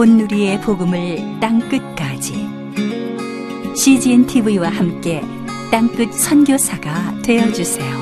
온 0.03 0.17
누리의 0.17 0.61
복음을 0.63 1.39
땅 1.39 1.61
끝까지 1.69 2.35
CGN 3.77 4.27
TV와 4.27 4.69
함께 4.69 5.21
땅끝 5.71 6.13
선교사가 6.13 7.23
되어 7.23 7.53
주세요. 7.53 8.02